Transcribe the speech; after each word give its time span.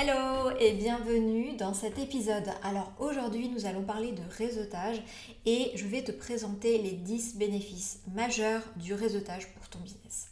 Hello 0.00 0.50
et 0.60 0.74
bienvenue 0.74 1.56
dans 1.56 1.74
cet 1.74 1.98
épisode. 1.98 2.48
Alors 2.62 2.92
aujourd'hui 3.00 3.48
nous 3.48 3.66
allons 3.66 3.82
parler 3.82 4.12
de 4.12 4.22
réseautage 4.36 5.02
et 5.44 5.72
je 5.74 5.86
vais 5.86 6.04
te 6.04 6.12
présenter 6.12 6.78
les 6.78 6.92
10 6.92 7.36
bénéfices 7.36 7.98
majeurs 8.14 8.62
du 8.76 8.94
réseautage 8.94 9.48
pour 9.54 9.68
ton 9.68 9.80
business. 9.80 10.28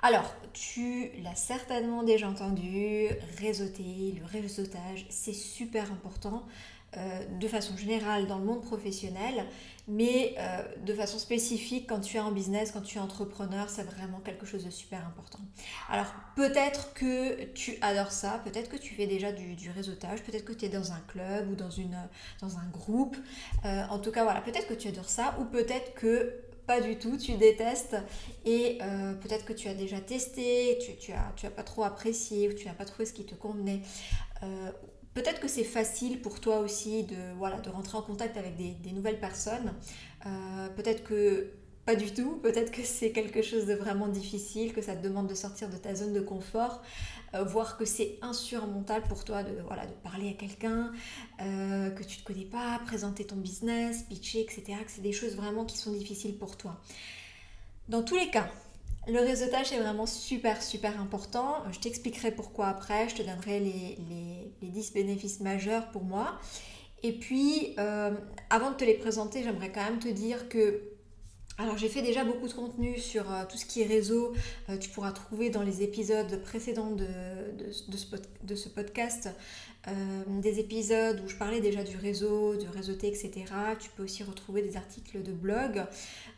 Alors, 0.00 0.32
tu 0.52 1.10
l'as 1.24 1.34
certainement 1.34 2.04
déjà 2.04 2.28
entendu, 2.28 3.08
réseauter, 3.38 4.14
le 4.16 4.24
réseautage, 4.26 5.06
c'est 5.10 5.32
super 5.32 5.90
important 5.90 6.46
euh, 6.96 7.24
de 7.38 7.46
façon 7.46 7.76
générale 7.76 8.26
dans 8.26 8.38
le 8.38 8.44
monde 8.44 8.62
professionnel, 8.62 9.46
mais 9.86 10.34
euh, 10.38 10.60
de 10.84 10.92
façon 10.92 11.20
spécifique 11.20 11.88
quand 11.88 12.00
tu 12.00 12.16
es 12.16 12.20
en 12.20 12.32
business, 12.32 12.72
quand 12.72 12.80
tu 12.80 12.98
es 12.98 13.00
entrepreneur, 13.00 13.68
c'est 13.68 13.84
vraiment 13.84 14.18
quelque 14.18 14.44
chose 14.44 14.64
de 14.64 14.70
super 14.70 15.06
important. 15.06 15.38
Alors 15.88 16.12
peut-être 16.34 16.92
que 16.94 17.44
tu 17.52 17.78
adores 17.80 18.10
ça, 18.10 18.40
peut-être 18.44 18.68
que 18.68 18.76
tu 18.76 18.96
fais 18.96 19.06
déjà 19.06 19.30
du, 19.30 19.70
réseautage, 19.70 20.24
peut-être 20.24 20.44
que 20.44 20.52
tu 20.52 20.64
es 20.64 20.68
dans 20.68 20.90
un 20.90 20.98
club 21.06 21.52
ou 21.52 21.54
dans, 21.54 21.70
un 22.58 22.68
groupe. 22.72 23.16
Euh, 23.64 23.84
en 23.88 24.00
tout 24.00 24.10
cas, 24.10 24.24
voilà, 24.24 24.40
peut-être 24.40 24.66
que 24.66 24.74
tu 24.74 24.88
adores 24.88 25.08
ça 25.08 25.36
ou 25.38 25.44
peut-être 25.44 25.94
que 25.94 26.40
pas 26.66 26.80
du 26.80 26.96
tout, 26.98 27.16
tu 27.16 27.34
détestes 27.34 27.96
et 28.44 28.78
peut-être 29.20 29.44
que 29.44 29.52
tu 29.52 29.68
as 29.68 29.74
déjà 29.74 30.00
testé, 30.00 30.78
tu, 30.80 30.92
tu 30.96 31.12
as 31.12 31.50
pas 31.50 31.62
trop 31.62 31.84
apprécié 31.84 32.48
ou 32.48 32.52
tu 32.52 32.66
n'as 32.66 32.74
pas 32.74 32.84
trouvé 32.84 33.06
ce 33.06 33.12
qui 33.12 33.24
te 33.24 33.34
convenait 33.36 33.82
Peut-être 35.14 35.40
que 35.40 35.48
c'est 35.48 35.64
facile 35.64 36.22
pour 36.22 36.40
toi 36.40 36.60
aussi 36.60 37.02
de, 37.02 37.16
voilà, 37.36 37.58
de 37.60 37.68
rentrer 37.68 37.98
en 37.98 38.02
contact 38.02 38.36
avec 38.36 38.56
des, 38.56 38.92
nouvelles 38.92 39.18
personnes. 39.18 39.74
Euh, 40.26 40.68
peut-être 40.76 41.02
que 41.02 41.50
pas 41.84 41.96
du 41.96 42.12
tout. 42.12 42.36
Peut-être 42.36 42.70
que 42.70 42.82
c'est 42.82 43.10
quelque 43.10 43.42
chose 43.42 43.66
de 43.66 43.74
vraiment 43.74 44.08
difficile, 44.08 44.72
que 44.72 44.82
ça 44.82 44.94
te 44.94 45.02
demande 45.02 45.26
de 45.26 45.34
sortir 45.34 45.68
de 45.68 45.76
ta 45.76 45.94
zone 45.94 46.12
de 46.12 46.20
confort, 46.20 46.82
euh, 47.34 47.42
voire 47.42 47.76
que 47.76 47.84
c'est 47.84 48.18
insurmontable 48.22 49.06
pour 49.08 49.24
toi 49.24 49.42
de, 49.42 49.60
voilà, 49.66 49.86
de 49.86 49.92
parler 49.92 50.30
à 50.30 50.32
quelqu'un 50.34 50.92
euh, 51.40 51.90
que 51.90 52.04
tu 52.04 52.20
ne 52.20 52.24
connais 52.24 52.44
pas, 52.44 52.80
présenter 52.86 53.24
ton 53.24 53.36
business, 53.36 54.02
pitcher, 54.02 54.40
etc. 54.40 54.62
Que 54.84 54.90
c'est 54.90 55.02
des 55.02 55.12
choses 55.12 55.34
vraiment 55.34 55.64
qui 55.64 55.78
sont 55.78 55.92
difficiles 55.92 56.36
pour 56.36 56.56
toi. 56.56 56.80
Dans 57.88 58.02
tous 58.02 58.16
les 58.16 58.30
cas, 58.30 58.48
le 59.08 59.18
réseautage 59.18 59.72
est 59.72 59.80
vraiment 59.80 60.06
super 60.06 60.62
super 60.62 61.00
important. 61.00 61.64
Je 61.72 61.80
t'expliquerai 61.80 62.30
pourquoi 62.30 62.68
après, 62.68 63.08
je 63.08 63.16
te 63.16 63.22
donnerai 63.22 63.58
les, 63.58 63.98
les, 64.08 64.39
10 64.68 64.92
bénéfices 64.92 65.40
majeurs 65.40 65.90
pour 65.90 66.04
moi. 66.04 66.38
Et 67.02 67.12
puis, 67.12 67.74
euh, 67.78 68.12
avant 68.50 68.70
de 68.70 68.76
te 68.76 68.84
les 68.84 68.94
présenter, 68.94 69.42
j'aimerais 69.42 69.72
quand 69.72 69.84
même 69.84 69.98
te 69.98 70.08
dire 70.08 70.48
que 70.48 70.82
alors 71.58 71.76
j'ai 71.76 71.90
fait 71.90 72.00
déjà 72.00 72.24
beaucoup 72.24 72.48
de 72.48 72.54
contenu 72.54 72.98
sur 72.98 73.30
euh, 73.30 73.44
tout 73.46 73.58
ce 73.58 73.66
qui 73.66 73.82
est 73.82 73.86
réseau. 73.86 74.32
Euh, 74.70 74.78
tu 74.78 74.88
pourras 74.88 75.12
trouver 75.12 75.50
dans 75.50 75.62
les 75.62 75.82
épisodes 75.82 76.42
précédents 76.42 76.90
de, 76.90 77.06
de, 77.88 78.54
ce, 78.54 78.68
podcast 78.68 79.28
des 80.26 80.58
épisodes 80.58 81.22
où 81.24 81.28
je 81.28 81.36
parlais 81.36 81.60
déjà 81.60 81.82
du 81.82 81.96
réseau, 81.96 82.54
de 82.54 82.66
réseauté, 82.68 83.08
etc. 83.08 83.32
Tu 83.78 83.88
peux 83.90 84.02
aussi 84.02 84.22
retrouver 84.22 84.60
des 84.60 84.76
articles 84.76 85.22
de 85.22 85.32
blog. 85.32 85.84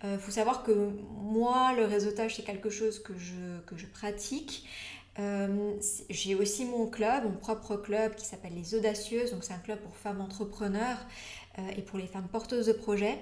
Il 0.05 0.19
faut 0.19 0.31
savoir 0.31 0.63
que 0.63 0.91
moi, 1.21 1.73
le 1.77 1.85
réseautage, 1.85 2.37
c'est 2.37 2.45
quelque 2.45 2.71
chose 2.71 3.01
que 3.01 3.19
je, 3.19 3.61
que 3.67 3.77
je 3.77 3.87
pratique. 3.87 4.65
J'ai 6.09 6.35
aussi 6.35 6.65
mon 6.65 6.87
club, 6.87 7.25
mon 7.25 7.33
propre 7.33 7.77
club 7.77 8.15
qui 8.15 8.25
s'appelle 8.25 8.55
Les 8.55 8.75
Audacieuses. 8.75 9.33
Donc 9.33 9.45
c'est 9.45 9.53
un 9.53 9.59
club 9.59 9.79
pour 9.81 9.97
femmes 9.97 10.21
entrepreneurs 10.21 10.99
et 11.77 11.83
pour 11.83 11.99
les 11.99 12.07
femmes 12.07 12.29
porteuses 12.29 12.67
de 12.67 12.73
projets. 12.73 13.19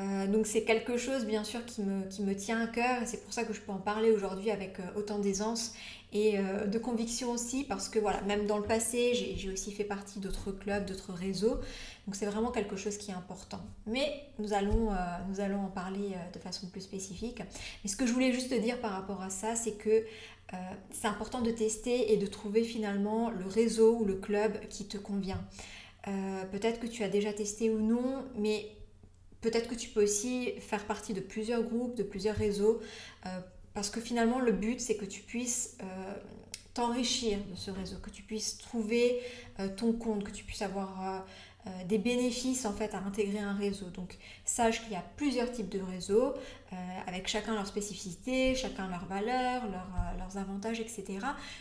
Euh, 0.00 0.26
donc 0.26 0.46
c'est 0.48 0.64
quelque 0.64 0.96
chose 0.96 1.24
bien 1.24 1.44
sûr 1.44 1.64
qui 1.64 1.82
me, 1.82 2.02
qui 2.08 2.22
me 2.22 2.34
tient 2.34 2.60
à 2.60 2.66
cœur 2.66 3.02
c'est 3.04 3.22
pour 3.22 3.32
ça 3.32 3.44
que 3.44 3.52
je 3.52 3.60
peux 3.60 3.70
en 3.70 3.78
parler 3.78 4.10
aujourd'hui 4.10 4.50
avec 4.50 4.80
euh, 4.80 4.82
autant 4.96 5.20
d'aisance 5.20 5.72
et 6.12 6.36
euh, 6.36 6.66
de 6.66 6.78
conviction 6.80 7.30
aussi 7.30 7.62
parce 7.62 7.88
que 7.88 8.00
voilà, 8.00 8.20
même 8.22 8.46
dans 8.46 8.58
le 8.58 8.64
passé 8.64 9.14
j'ai 9.14 9.52
aussi 9.52 9.70
fait 9.70 9.84
partie 9.84 10.18
d'autres 10.18 10.50
clubs, 10.50 10.84
d'autres 10.84 11.12
réseaux, 11.12 11.60
donc 12.06 12.16
c'est 12.16 12.26
vraiment 12.26 12.50
quelque 12.50 12.74
chose 12.74 12.96
qui 12.96 13.12
est 13.12 13.14
important. 13.14 13.60
Mais 13.86 14.24
nous 14.40 14.52
allons, 14.52 14.90
nous 15.28 15.40
allons 15.40 15.60
en 15.60 15.70
parler 15.70 16.12
de 16.32 16.38
façon 16.38 16.68
plus 16.68 16.82
spécifique. 16.82 17.40
Mais 17.82 17.90
ce 17.90 17.96
que 17.96 18.06
je 18.06 18.12
voulais 18.12 18.32
juste 18.32 18.52
dire 18.52 18.78
par 18.80 18.92
rapport 18.92 19.22
à 19.22 19.30
ça, 19.30 19.56
c'est 19.56 19.72
que 19.72 20.04
c'est 20.90 21.08
important 21.08 21.40
de 21.40 21.50
tester 21.50 22.12
et 22.12 22.16
de 22.16 22.26
trouver 22.26 22.62
finalement 22.62 23.30
le 23.30 23.46
réseau 23.46 23.96
ou 23.96 24.04
le 24.04 24.14
club 24.14 24.58
qui 24.68 24.86
te 24.86 24.96
convient. 24.96 25.44
Peut-être 26.04 26.78
que 26.78 26.86
tu 26.86 27.02
as 27.02 27.08
déjà 27.08 27.32
testé 27.32 27.70
ou 27.70 27.80
non, 27.80 28.24
mais 28.36 28.70
Peut-être 29.44 29.68
que 29.68 29.74
tu 29.74 29.90
peux 29.90 30.02
aussi 30.02 30.52
faire 30.60 30.86
partie 30.86 31.12
de 31.12 31.20
plusieurs 31.20 31.62
groupes, 31.62 31.94
de 31.94 32.02
plusieurs 32.02 32.34
réseaux, 32.34 32.80
euh, 33.26 33.40
parce 33.74 33.90
que 33.90 34.00
finalement 34.00 34.40
le 34.40 34.52
but 34.52 34.80
c'est 34.80 34.96
que 34.96 35.04
tu 35.04 35.20
puisses 35.20 35.76
euh, 35.82 36.14
t'enrichir 36.72 37.36
de 37.50 37.54
ce 37.54 37.70
réseau, 37.70 37.98
que 37.98 38.08
tu 38.08 38.22
puisses 38.22 38.56
trouver 38.56 39.20
euh, 39.60 39.68
ton 39.68 39.92
compte, 39.92 40.24
que 40.24 40.30
tu 40.30 40.44
puisses 40.44 40.62
avoir 40.62 41.26
des 41.88 41.98
bénéfices 41.98 42.66
en 42.66 42.72
fait 42.72 42.94
à 42.94 42.98
intégrer 42.98 43.38
un 43.38 43.54
réseau. 43.54 43.86
Donc 43.94 44.18
sache 44.44 44.82
qu'il 44.82 44.92
y 44.92 44.96
a 44.96 45.04
plusieurs 45.16 45.50
types 45.50 45.70
de 45.70 45.80
réseaux, 45.80 46.34
avec 47.06 47.26
chacun 47.26 47.54
leur 47.54 47.66
spécificité, 47.66 48.54
chacun 48.54 48.88
leurs 48.88 49.06
valeurs, 49.06 49.62
leurs 50.18 50.36
avantages, 50.36 50.80
etc. 50.80 51.04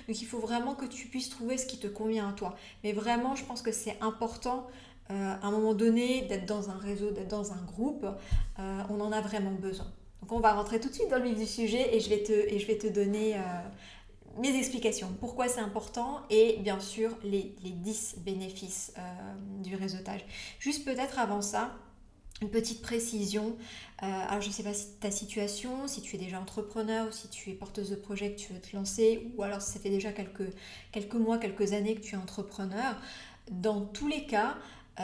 Donc 0.08 0.22
il 0.22 0.25
faut 0.25 0.40
vraiment 0.40 0.75
que 0.75 0.86
tu 0.86 1.08
puisses 1.08 1.30
trouver 1.30 1.58
ce 1.58 1.66
qui 1.66 1.80
te 1.80 1.88
convient 1.88 2.28
à 2.30 2.34
toi. 2.34 2.56
Mais 2.84 2.91
vraiment, 2.91 3.36
je 3.36 3.46
pense 3.46 3.62
que 3.62 3.72
c'est 3.72 3.97
important 4.02 4.68
euh, 5.12 5.36
à 5.41 5.47
un 5.47 5.52
moment 5.52 5.74
donné, 5.74 6.22
d'être 6.24 6.46
dans 6.46 6.70
un 6.70 6.78
réseau, 6.78 7.12
d'être 7.12 7.28
dans 7.28 7.52
un 7.52 7.62
groupe, 7.62 8.06
euh, 8.06 8.84
on 8.90 9.02
en 9.02 9.12
a 9.12 9.22
vraiment 9.22 9.52
besoin. 9.52 9.88
Donc 10.22 10.31
on 10.31 10.40
va 10.40 10.53
rentrer 10.53 10.80
tout 10.80 10.88
de 10.88 10.94
suite 10.94 11.09
dans 11.09 11.18
le 11.18 11.25
vif 11.25 11.38
du 11.38 11.46
sujet 11.46 11.94
et 11.94 12.00
je 12.00 12.09
vais 12.09 12.24
te, 12.24 12.31
et 12.31 12.58
je 12.58 12.66
vais 12.66 12.78
te 12.78 12.88
donner 12.88 13.35
euh, 13.35 13.40
mes 14.38 14.58
explications, 14.58 15.10
pourquoi 15.20 15.48
c'est 15.48 15.62
important 15.62 16.22
et 16.30 16.58
bien 16.60 16.80
sûr 16.80 17.12
les, 17.24 17.56
les 17.64 17.72
10 17.72 18.16
bénéfices 18.20 18.94
du 19.62 19.76
réseautage. 19.76 20.26
Juste 20.60 20.86
peut-être 20.86 21.20
avant 21.20 21.42
ça, 21.42 21.76
une 22.42 22.50
petite 22.50 22.82
précision. 22.82 23.56
alors 24.00 24.42
je 24.42 24.48
ne 24.48 24.54
sais 24.54 24.64
pas 24.64 24.74
si 24.74 24.88
ta 25.00 25.12
situation, 25.12 25.88
si 25.88 26.02
tu 26.02 26.16
es 26.16 26.20
déjà 26.20 26.40
entrepreneur 26.40 27.08
ou 27.08 27.12
si 27.12 27.30
tu 27.30 27.52
es 27.52 27.54
porteuse 27.54 27.90
de 27.90 27.96
projet 27.96 28.34
que 28.34 28.40
tu 28.40 28.54
veux 28.54 28.60
te 28.60 28.76
lancer 28.76 29.32
ou 29.36 29.44
alors 29.44 29.62
si 29.62 29.72
ça 29.72 29.80
fait 29.80 29.90
déjà 29.90 30.12
quelques 30.12 31.14
mois, 31.14 31.38
quelques 31.38 31.74
années 31.74 31.96
que 31.96 32.02
tu 32.02 32.16
es 32.16 32.18
entrepreneur. 32.18 32.96
Dans 33.50 33.82
tous 33.82 34.08
les 34.08 34.26
cas, 34.26 34.58
euh, 35.00 35.04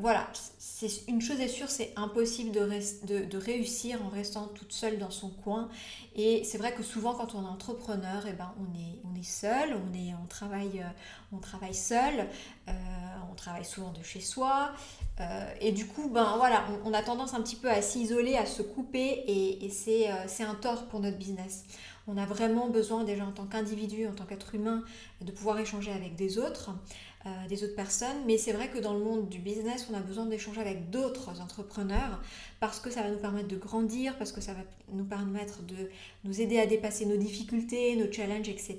voilà, 0.00 0.26
c'est 0.58 1.06
une 1.06 1.20
chose 1.20 1.38
est 1.38 1.48
sûre, 1.48 1.70
c'est 1.70 1.92
impossible 1.94 2.50
de, 2.50 3.24
de, 3.24 3.38
réussir 3.38 4.04
en 4.04 4.08
restant 4.08 4.48
toute 4.48 4.72
seule 4.72 4.98
dans 4.98 5.10
son 5.10 5.30
coin. 5.30 5.68
Et 6.16 6.42
c'est 6.42 6.58
vrai 6.58 6.72
que 6.74 6.82
souvent, 6.82 7.14
quand 7.14 7.36
on 7.36 7.44
est 7.44 7.48
entrepreneur, 7.48 8.24
eh 8.28 8.32
ben, 8.32 8.52
on, 8.58 8.76
est, 8.76 8.98
on 9.04 9.14
est 9.14 9.22
seul, 9.22 9.76
on, 9.76 9.94
est, 9.94 10.12
on, 10.20 10.26
travaille, 10.26 10.80
euh, 10.80 10.90
on 11.32 11.38
travaille 11.38 11.74
seul, 11.74 12.26
euh, 12.68 12.72
on 13.30 13.34
travaille 13.36 13.64
souvent 13.64 13.92
de 13.92 14.02
chez 14.02 14.20
soi. 14.20 14.72
et 15.60 15.70
du 15.70 15.86
coup, 15.86 16.10
ben, 16.10 16.34
voilà, 16.36 16.64
on, 16.84 16.92
a 16.92 17.02
tendance 17.02 17.32
un 17.34 17.42
petit 17.42 17.56
peu 17.56 17.70
à 17.70 17.80
s'isoler, 17.80 18.36
à 18.36 18.46
se 18.46 18.62
couper, 18.62 19.24
et, 19.28 19.64
et 19.64 19.70
c'est 19.70 20.42
un 20.42 20.54
tort 20.56 20.86
pour 20.86 20.98
notre 20.98 21.18
business. 21.18 21.64
On 22.08 22.16
a 22.16 22.26
vraiment 22.26 22.68
besoin 22.68 23.04
déjà 23.04 23.24
en 23.24 23.32
tant 23.32 23.46
qu'individu, 23.46 24.06
en 24.08 24.12
tant 24.12 24.24
qu'être 24.24 24.54
humain, 24.54 24.82
de 25.20 25.30
pouvoir 25.30 25.58
échanger 25.60 25.92
avec 25.92 26.16
des 26.16 26.38
autres. 26.38 26.70
Euh, 27.26 27.48
des 27.48 27.64
autres 27.64 27.74
personnes. 27.74 28.24
Mais 28.26 28.38
c'est 28.38 28.52
vrai 28.52 28.68
que 28.68 28.78
dans 28.78 28.94
le 28.94 29.00
monde 29.00 29.28
du 29.28 29.40
business, 29.40 29.88
on 29.90 29.94
a 29.94 30.00
besoin 30.00 30.26
d'échanger 30.26 30.60
avec 30.60 30.88
d'autres 30.88 31.40
entrepreneurs 31.40 32.22
parce 32.60 32.78
que 32.78 32.90
ça 32.90 33.02
va 33.02 33.10
nous 33.10 33.18
permettre 33.18 33.48
de 33.48 33.56
grandir, 33.56 34.16
parce 34.18 34.30
que 34.30 34.40
ça 34.40 34.52
va 34.52 34.60
nous 34.92 35.04
permettre 35.04 35.62
de 35.62 35.90
nous 36.22 36.40
aider 36.40 36.60
à 36.60 36.66
dépasser 36.66 37.06
nos 37.06 37.16
difficultés, 37.16 37.96
nos 37.96 38.10
challenges, 38.10 38.48
etc. 38.48 38.78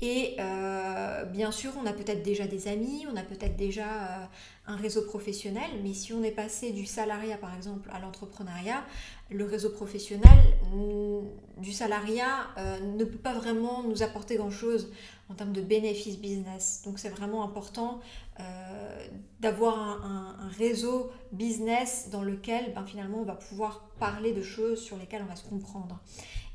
Et 0.00 0.36
euh, 0.38 1.24
bien 1.24 1.50
sûr, 1.50 1.72
on 1.76 1.86
a 1.86 1.92
peut-être 1.92 2.22
déjà 2.22 2.46
des 2.46 2.68
amis, 2.68 3.04
on 3.12 3.16
a 3.16 3.22
peut-être 3.22 3.56
déjà 3.56 3.84
euh, 3.84 4.24
un 4.68 4.76
réseau 4.76 5.02
professionnel, 5.02 5.70
mais 5.82 5.92
si 5.92 6.14
on 6.14 6.22
est 6.22 6.30
passé 6.30 6.72
du 6.72 6.86
salariat 6.86 7.36
par 7.36 7.54
exemple 7.54 7.90
à 7.92 7.98
l'entrepreneuriat, 7.98 8.84
le 9.30 9.44
réseau 9.44 9.70
professionnel 9.70 10.38
mm, 10.72 11.60
du 11.60 11.72
salariat 11.72 12.48
ne 12.96 13.04
peut 13.04 13.18
pas 13.18 13.34
vraiment 13.34 13.82
nous 13.82 14.02
apporter 14.02 14.36
grand-chose 14.36 14.90
en 15.30 15.34
termes 15.34 15.52
de 15.52 15.60
bénéfices 15.60 16.18
business. 16.18 16.82
Donc 16.84 16.98
c'est 16.98 17.08
vraiment 17.08 17.44
important 17.44 18.00
euh, 18.40 19.06
d'avoir 19.38 20.04
un, 20.04 20.48
réseau 20.58 21.10
business 21.32 22.08
dans 22.10 22.22
lequel 22.22 22.72
ben, 22.74 22.84
finalement 22.84 23.18
on 23.20 23.24
va 23.24 23.36
pouvoir 23.36 23.88
parler 24.00 24.32
de 24.32 24.42
choses 24.42 24.82
sur 24.82 24.96
lesquelles 24.96 25.22
on 25.22 25.28
va 25.28 25.36
se 25.36 25.48
comprendre. 25.48 26.00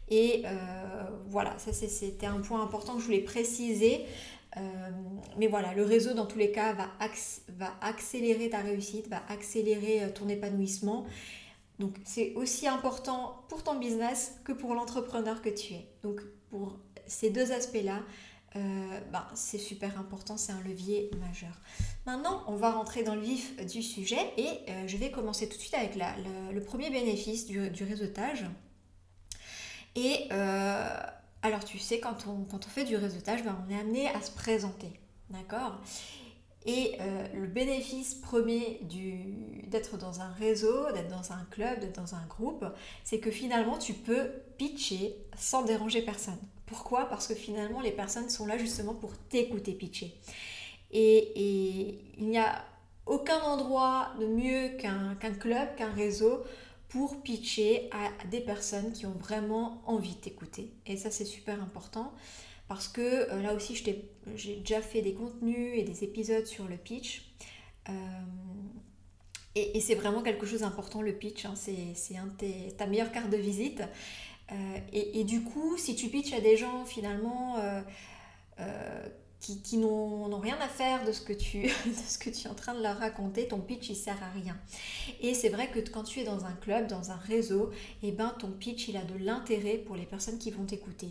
Et 0.10 0.44
euh, 0.46 1.04
voilà, 1.28 1.58
ça 1.58 1.72
c'était 1.72 2.26
un 2.26 2.42
point 2.42 2.62
important 2.62 2.96
que 2.96 3.00
je 3.00 3.06
voulais 3.06 3.22
préciser. 3.22 4.06
mais 5.38 5.48
voilà, 5.48 5.74
le 5.74 5.84
réseau 5.84 6.14
dans 6.14 6.26
tous 6.26 6.38
les 6.38 6.52
cas 6.52 6.74
va 6.74 7.74
accélérer 7.82 8.50
ta 8.50 8.60
réussite, 8.60 9.08
va 9.08 9.22
accélérer 9.30 10.14
ton 10.14 10.28
épanouissement. 10.28 11.06
Donc 11.80 11.98
c'est 12.06 12.34
aussi 12.36 12.68
important 12.68 13.44
pour 13.50 13.64
ton 13.64 13.76
business 13.76 14.40
que 14.44 14.52
pour 14.52 14.76
l'entrepreneur 14.76 15.42
que 15.42 15.50
tu 15.50 15.74
es. 15.74 15.88
Donc 16.04 16.22
pour 16.50 16.78
ces 17.08 17.30
deux 17.30 17.52
aspects-là, 17.52 18.02
euh, 18.56 19.00
bah, 19.12 19.28
c'est 19.34 19.58
super 19.58 20.00
important, 20.00 20.38
c'est 20.38 20.54
un 20.54 20.62
levier 20.62 21.12
majeur. 21.20 21.60
Maintenant, 22.06 22.44
on 22.48 22.56
va 22.56 22.72
rentrer 22.72 23.04
dans 23.04 23.16
le 23.16 23.22
vif 23.22 23.54
du 23.66 23.82
sujet 23.82 24.34
et 24.38 24.48
euh, 24.70 24.88
je 24.88 24.96
vais 24.96 25.12
commencer 25.12 25.50
tout 25.50 25.58
de 25.58 25.62
suite 25.62 25.74
avec 25.74 25.96
le 25.96 26.60
premier 26.62 26.90
bénéfice 26.90 27.48
du, 27.48 27.84
réseautage. 27.84 28.46
Et 29.96 30.28
euh, 30.32 30.98
alors 31.42 31.66
tu 31.66 31.80
sais, 31.80 32.00
quand 32.00 32.28
on, 32.28 32.60
fait 32.62 32.86
du 32.86 32.96
réseautage, 32.96 33.44
bah, 33.44 33.58
on 33.68 33.70
est 33.70 33.80
amené 33.80 34.08
à 34.08 34.22
se 34.22 34.32
présenter. 34.32 35.00
D'accord? 35.30 35.82
Et 36.66 36.98
le 37.34 37.46
bénéfice 37.48 38.16
premier 38.16 38.80
d'être 39.68 39.98
dans 39.98 40.22
un 40.22 40.30
réseau, 40.32 40.92
d'être 40.94 41.10
dans 41.10 41.32
un 41.32 41.46
club, 41.52 41.80
d'être 41.80 41.96
dans 41.96 42.16
un 42.16 42.26
groupe, 42.28 42.66
c'est 43.04 43.20
que 43.20 43.30
finalement 43.30 43.78
tu 43.78 43.94
peux 43.94 44.32
pitcher 44.58 45.16
sans 45.38 45.64
déranger 45.64 46.02
personne. 46.02 46.40
Pourquoi? 46.66 47.06
Parce 47.06 47.28
que 47.28 47.36
finalement, 47.36 47.82
les 47.82 47.92
personnes 47.92 48.30
sont 48.30 48.46
là 48.46 48.58
justement 48.58 48.94
pour 48.94 49.16
t'écouter 49.30 49.74
pitcher. 49.74 50.16
Et, 50.92 52.00
il 52.18 52.28
n'y 52.28 52.38
a 52.38 52.64
aucun 53.06 53.40
endroit 53.42 54.12
de 54.20 54.26
mieux 54.26 54.70
qu'un 54.78 55.16
club, 55.40 55.76
qu'un 55.76 55.92
réseau 55.92 56.44
pour 56.90 57.22
pitcher 57.22 57.90
à 57.92 58.26
des 58.28 58.40
personnes 58.40 58.94
qui 58.94 59.06
ont 59.06 59.18
vraiment 59.20 59.82
envie 59.86 60.16
de 60.16 60.22
t'écouter. 60.22 60.72
Et 60.86 60.98
ça, 60.98 61.12
c'est 61.12 61.26
super 61.26 61.62
important 61.62 62.14
parce 62.68 62.88
que 62.88 63.02
euh, 63.02 63.42
là 63.42 63.54
aussi, 63.54 63.76
j'ai 64.36 64.58
déjà 64.58 64.82
fait 64.82 65.02
des 65.02 65.14
contenus 65.14 65.78
et 65.78 65.84
des 65.84 66.04
épisodes 66.04 66.46
sur 66.46 66.68
le 66.68 66.78
pitch. 66.78 67.24
Euh, 67.90 67.94
et, 69.56 69.80
c'est 69.80 69.96
vraiment 69.96 70.22
quelque 70.22 70.46
chose 70.46 70.62
d'important, 70.62 71.02
le 71.02 71.14
pitch. 71.14 71.46
Hein. 71.46 71.54
c'est 71.56 72.18
un 72.18 72.30
ta 72.78 72.88
meilleure 72.88 73.12
carte 73.12 73.30
de 73.30 73.38
visite. 73.38 73.82
Euh, 74.52 74.78
et, 74.92 75.24
du 75.24 75.44
coup, 75.44 75.78
si 75.78 75.96
tu 75.96 76.10
pitches 76.10 76.34
à 76.34 76.42
des 76.42 76.58
gens 76.58 76.86
finalement 76.86 77.58
euh, 78.60 79.08
qui, 79.40 79.78
n'ont 79.78 80.40
rien 80.40 80.58
à 80.60 80.68
faire 80.68 81.06
de 81.06 81.12
ce, 81.12 81.22
que 81.22 81.34
tu, 81.34 81.64
de 81.86 81.94
ce 82.08 82.18
que 82.18 82.30
tu 82.30 82.48
es 82.48 82.50
en 82.50 82.56
train 82.56 82.74
de 82.74 82.82
leur 82.82 82.98
raconter, 82.98 83.48
ton 83.48 83.60
pitch 83.60 83.90
il 83.90 83.96
sert 83.96 84.22
à 84.22 84.30
rien. 84.30 84.58
Et 85.22 85.34
c'est 85.34 85.50
vrai 85.50 85.70
que 85.70 85.80
quand 85.80 86.04
tu 86.04 86.20
es 86.20 86.24
dans 86.24 86.46
un 86.46 86.54
club, 86.54 86.88
dans 86.88 87.12
un 87.12 87.18
réseau, 87.18 87.72
et 88.04 88.10
eh 88.10 88.12
ben 88.12 88.36
ton 88.40 88.52
pitch 88.52 88.88
il 88.88 88.98
a 88.98 89.04
de 89.04 89.18
l'intérêt 89.24 89.78
pour 89.78 89.96
les 89.96 90.06
personnes 90.06 90.38
qui 90.38 90.52
vont 90.52 90.66
t'écouter. 90.66 91.10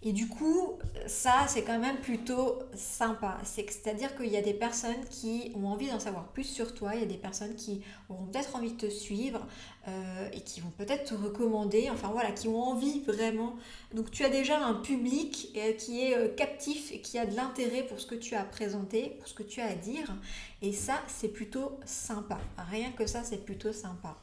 Et 0.00 0.12
du 0.12 0.28
coup, 0.28 0.78
ça, 1.06 1.46
c'est 1.48 1.62
quand 1.62 1.80
même 1.80 1.96
plutôt 1.96 2.60
sympa. 2.74 3.36
C'est-à-dire 3.42 4.16
qu'il 4.16 4.28
y 4.28 4.36
a 4.36 4.42
des 4.42 4.54
personnes 4.54 5.04
qui 5.10 5.50
ont 5.56 5.66
envie 5.66 5.88
d'en 5.88 5.98
savoir 5.98 6.28
plus 6.28 6.44
sur 6.44 6.72
toi, 6.72 6.94
il 6.94 7.00
y 7.00 7.02
a 7.02 7.06
des 7.06 7.16
personnes 7.16 7.56
qui 7.56 7.82
auront 8.08 8.26
peut-être 8.26 8.54
envie 8.54 8.70
de 8.70 8.76
te 8.76 8.88
suivre 8.88 9.44
euh, 9.88 10.28
et 10.32 10.40
qui 10.42 10.60
vont 10.60 10.70
peut-être 10.70 11.10
te 11.10 11.14
recommander, 11.14 11.90
enfin 11.90 12.10
voilà, 12.12 12.30
qui 12.30 12.46
ont 12.46 12.62
envie 12.62 13.00
vraiment. 13.00 13.56
Donc 13.92 14.12
tu 14.12 14.24
as 14.24 14.28
déjà 14.28 14.64
un 14.64 14.74
public 14.74 15.52
euh, 15.56 15.72
qui 15.72 16.02
est 16.02 16.16
euh, 16.16 16.28
captif 16.32 16.92
et 16.92 17.00
qui 17.00 17.18
a 17.18 17.26
de 17.26 17.34
l'intérêt 17.34 17.82
pour 17.82 17.98
ce 17.98 18.06
que 18.06 18.14
tu 18.14 18.36
as 18.36 18.44
présenté, 18.44 19.16
pour 19.18 19.26
ce 19.26 19.34
que 19.34 19.42
tu 19.42 19.60
as 19.60 19.66
à 19.66 19.74
dire. 19.74 20.14
Et 20.62 20.72
ça, 20.72 21.02
c'est 21.08 21.28
plutôt 21.28 21.78
sympa. 21.84 22.38
Rien 22.70 22.92
que 22.92 23.06
ça, 23.06 23.24
c'est 23.24 23.44
plutôt 23.44 23.72
sympa. 23.72 24.16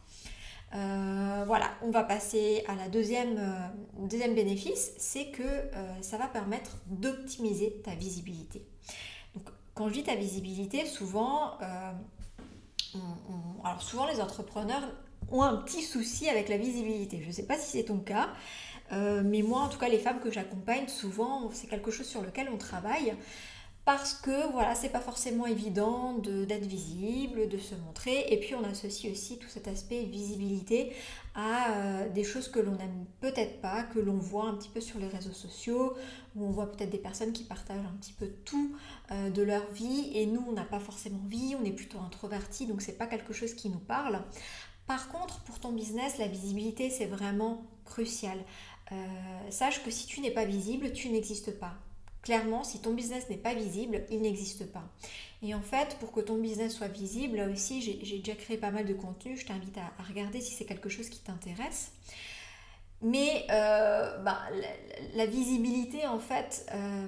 Euh, 0.76 1.44
voilà, 1.46 1.72
on 1.82 1.90
va 1.90 2.04
passer 2.04 2.64
à 2.68 2.76
la 2.76 2.90
deuxième, 2.90 3.38
euh, 3.38 4.28
bénéfice, 4.34 4.92
c'est 4.98 5.28
que 5.28 5.44
euh, 5.44 6.02
ça 6.02 6.18
va 6.18 6.28
permettre 6.28 6.78
d'optimiser 6.88 7.82
ta 7.84 7.96
visibilité. 7.96 8.66
Donc, 9.36 9.46
quand 9.74 9.88
je 9.88 9.94
dis 9.94 10.04
ta 10.04 10.16
visibilité, 10.16 10.86
souvent, 10.86 11.58
alors 13.64 13.82
souvent 13.82 14.06
les 14.06 14.22
entrepreneurs 14.22 14.84
ont 15.32 15.42
un 15.42 15.58
petit 15.58 15.82
souci 15.82 16.30
avec 16.30 16.50
la 16.50 16.58
visibilité. 16.58 17.20
Je 17.22 17.28
ne 17.28 17.32
sais 17.32 17.46
pas 17.46 17.58
si 17.58 17.78
c'est 17.78 17.86
ton 17.86 18.00
cas, 18.00 18.30
mais 18.92 19.42
moi, 19.42 19.62
en 19.62 19.70
tout 19.70 19.78
cas, 19.78 19.90
les 19.90 20.00
femmes 20.00 20.20
que 20.20 20.32
j'accompagne, 20.32 20.88
souvent, 20.88 21.50
c'est 21.52 21.68
quelque 21.68 21.92
chose 21.92 22.06
sur 22.06 22.22
lequel 22.22 22.50
on 22.54 22.58
travaille 22.58 23.16
parce 23.86 24.16
que 24.16 24.52
voilà, 24.52 24.74
c'est 24.74 24.90
pas 24.90 25.00
forcément 25.00 25.46
évident 25.46 26.14
d'être 26.18 26.66
visible, 26.66 27.48
de 27.48 27.60
se 27.60 27.76
montrer. 27.76 28.26
Et 28.30 28.40
puis 28.40 28.56
on 28.56 28.64
associe 28.64 29.14
aussi 29.14 29.38
tout 29.38 29.48
cet 29.48 29.68
aspect 29.68 30.04
visibilité 30.06 30.92
à 31.36 31.72
euh, 31.72 32.10
des 32.10 32.24
choses 32.24 32.48
que 32.48 32.60
l'on 32.60 32.72
n'aime 32.72 33.06
peut-être 33.22 33.62
pas, 33.62 33.84
que 33.84 34.00
l'on 34.00 34.18
voit 34.18 34.46
un 34.46 34.56
petit 34.56 34.70
peu 34.70 34.82
sur 34.82 34.98
les 35.00 35.08
réseaux 35.08 35.34
sociaux, 35.34 35.94
où 36.36 36.46
on 36.46 36.50
voit 36.50 36.72
peut-être 36.72 36.90
des 36.90 36.98
personnes 36.98 37.32
qui 37.32 37.44
partagent 37.44 37.86
un 37.86 37.96
petit 37.98 38.14
peu 38.14 38.28
tout 38.44 38.76
euh, 39.12 39.30
de 39.30 39.44
leur 39.44 39.70
vie, 39.72 40.12
et 40.16 40.26
nous 40.26 40.44
on 40.48 40.54
n'a 40.54 40.66
pas 40.66 40.80
forcément 40.80 41.22
vie, 41.28 41.56
on 41.62 41.64
est 41.64 41.72
plutôt 41.72 42.00
introverti, 42.00 42.66
donc 42.66 42.82
c'est 42.82 42.98
pas 42.98 43.06
quelque 43.06 43.34
chose 43.34 43.54
qui 43.54 43.70
nous 43.70 43.80
parle. 43.80 44.24
Par 44.88 45.10
contre, 45.10 45.42
pour 45.42 45.60
ton 45.60 45.72
business, 45.72 46.18
la 46.18 46.28
visibilité 46.28 46.90
c'est 46.90 47.06
vraiment 47.06 47.66
crucial. 47.86 48.40
Euh, 48.92 48.96
sache 49.52 49.84
que 49.84 49.92
si 49.92 50.08
tu 50.08 50.22
n'es 50.22 50.32
pas 50.32 50.46
visible, 50.46 50.92
tu 50.92 51.10
n'existes 51.10 51.60
pas. 51.60 51.76
Clairement, 52.26 52.64
si 52.64 52.80
ton 52.80 52.96
business 52.96 53.30
n'est 53.30 53.38
pas 53.38 53.54
visible, 53.54 54.02
il 54.10 54.20
n'existe 54.20 54.66
pas. 54.66 54.84
Et 55.44 55.54
en 55.54 55.62
fait, 55.62 55.96
pour 56.00 56.12
que 56.12 56.22
ton 56.22 56.38
business 56.38 56.76
soit 56.76 56.88
visible, 56.88 57.38
là 57.38 57.48
aussi, 57.48 57.84
j'ai 57.84 58.18
déjà 58.18 58.34
créé 58.34 58.58
pas 58.58 58.72
mal 58.72 58.86
de 58.86 58.96
contenu. 58.96 59.38
Je 59.38 59.46
t'invite 59.46 59.78
à, 59.78 59.94
regarder 60.04 60.42
si 60.42 60.52
c'est 60.52 60.66
quelque 60.66 60.90
chose 60.90 61.08
qui 61.08 61.20
t'intéresse. 61.20 61.92
Mais 63.06 63.46
euh, 63.52 64.18
bah, 64.24 64.40
la, 65.14 65.28
visibilité, 65.28 66.08
en 66.08 66.18
fait, 66.18 66.66
euh, 66.74 67.06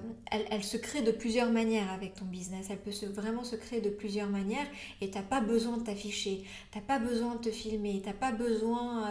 elle, 0.52 0.64
se 0.64 0.78
crée 0.78 1.02
de 1.02 1.10
plusieurs 1.10 1.50
manières 1.50 1.92
avec 1.92 2.14
ton 2.14 2.26
business. 2.26 2.68
Elle 2.70 2.78
peut 2.78 2.92
vraiment 3.08 3.44
se 3.44 3.56
créer 3.56 3.82
de 3.82 3.90
plusieurs 3.90 4.30
manières 4.30 4.68
et 5.02 5.10
tu 5.10 5.18
n'as 5.18 5.24
pas 5.24 5.42
besoin 5.42 5.78
de 5.78 5.84
t'afficher, 5.84 6.44
tu 6.72 6.78
n'as 6.78 6.84
pas 6.84 7.00
besoin 7.00 7.34
de 7.34 7.40
te 7.40 7.50
filmer, 7.50 8.00
tu 8.00 8.10
n'as 8.10 8.14
pas 8.14 8.32
besoin 8.32 9.10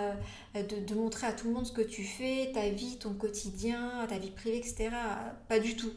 euh, 0.54 0.62
de, 0.62 0.94
montrer 0.94 1.26
à 1.26 1.32
tout 1.32 1.48
le 1.48 1.54
monde 1.54 1.66
ce 1.66 1.72
que 1.72 1.82
tu 1.82 2.04
fais, 2.04 2.52
ta 2.54 2.68
vie, 2.68 2.98
ton 2.98 3.14
quotidien, 3.14 4.06
ta 4.08 4.18
vie 4.18 4.30
privée, 4.30 4.58
etc. 4.58 4.90
Pas 5.48 5.58
du 5.58 5.74
tout. 5.74 5.90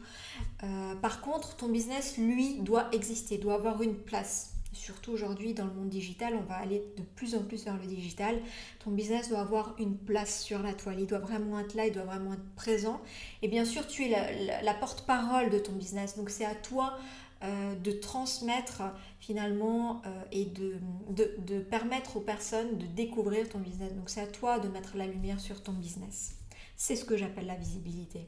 par 1.00 1.20
contre, 1.20 1.54
ton 1.54 1.68
business, 1.68 2.18
lui, 2.18 2.56
doit 2.62 2.88
exister, 2.90 3.38
doit 3.38 3.54
avoir 3.54 3.80
une 3.80 3.94
place 3.94 4.54
surtout 4.72 5.12
aujourd'hui 5.12 5.54
dans 5.54 5.64
le 5.64 5.72
monde 5.72 5.88
digital, 5.88 6.34
on 6.34 6.42
va 6.42 6.56
aller 6.56 6.82
de 6.96 7.02
plus 7.02 7.34
en 7.34 7.42
plus 7.42 7.64
vers 7.64 7.76
le 7.76 7.86
digital. 7.86 8.40
Ton 8.84 8.90
business 8.90 9.28
doit 9.28 9.40
avoir 9.40 9.74
une 9.78 9.96
place 9.96 10.42
sur 10.42 10.62
la 10.62 10.74
toile, 10.74 11.00
il 11.00 11.06
doit 11.06 11.18
vraiment 11.18 11.58
être 11.58 11.74
là, 11.74 11.86
il 11.86 11.92
doit 11.92 12.04
vraiment 12.04 12.34
être 12.34 12.54
présent. 12.56 13.00
Et 13.42 13.48
bien 13.48 13.64
sûr, 13.64 13.86
tu 13.86 14.04
es 14.04 14.62
la, 14.62 14.74
porte-parole 14.74 15.50
de 15.50 15.58
ton 15.58 15.72
business, 15.72 16.16
donc 16.16 16.30
c'est 16.30 16.44
à 16.44 16.54
toi 16.54 16.98
euh, 17.42 17.74
de 17.74 17.92
transmettre 17.92 18.82
finalement 19.18 20.02
euh, 20.06 20.22
et 20.32 20.44
de, 20.44 20.76
de, 21.10 21.60
permettre 21.60 22.16
aux 22.16 22.20
personnes 22.20 22.78
de 22.78 22.86
découvrir 22.86 23.48
ton 23.48 23.58
business. 23.58 23.92
Donc 23.94 24.08
c'est 24.08 24.20
à 24.20 24.26
toi 24.26 24.58
de 24.58 24.68
mettre 24.68 24.96
la 24.96 25.06
lumière 25.06 25.40
sur 25.40 25.62
ton 25.62 25.72
business. 25.72 26.36
C'est 26.76 26.96
ce 26.96 27.04
que 27.04 27.16
j'appelle 27.16 27.46
la 27.46 27.56
visibilité. 27.56 28.26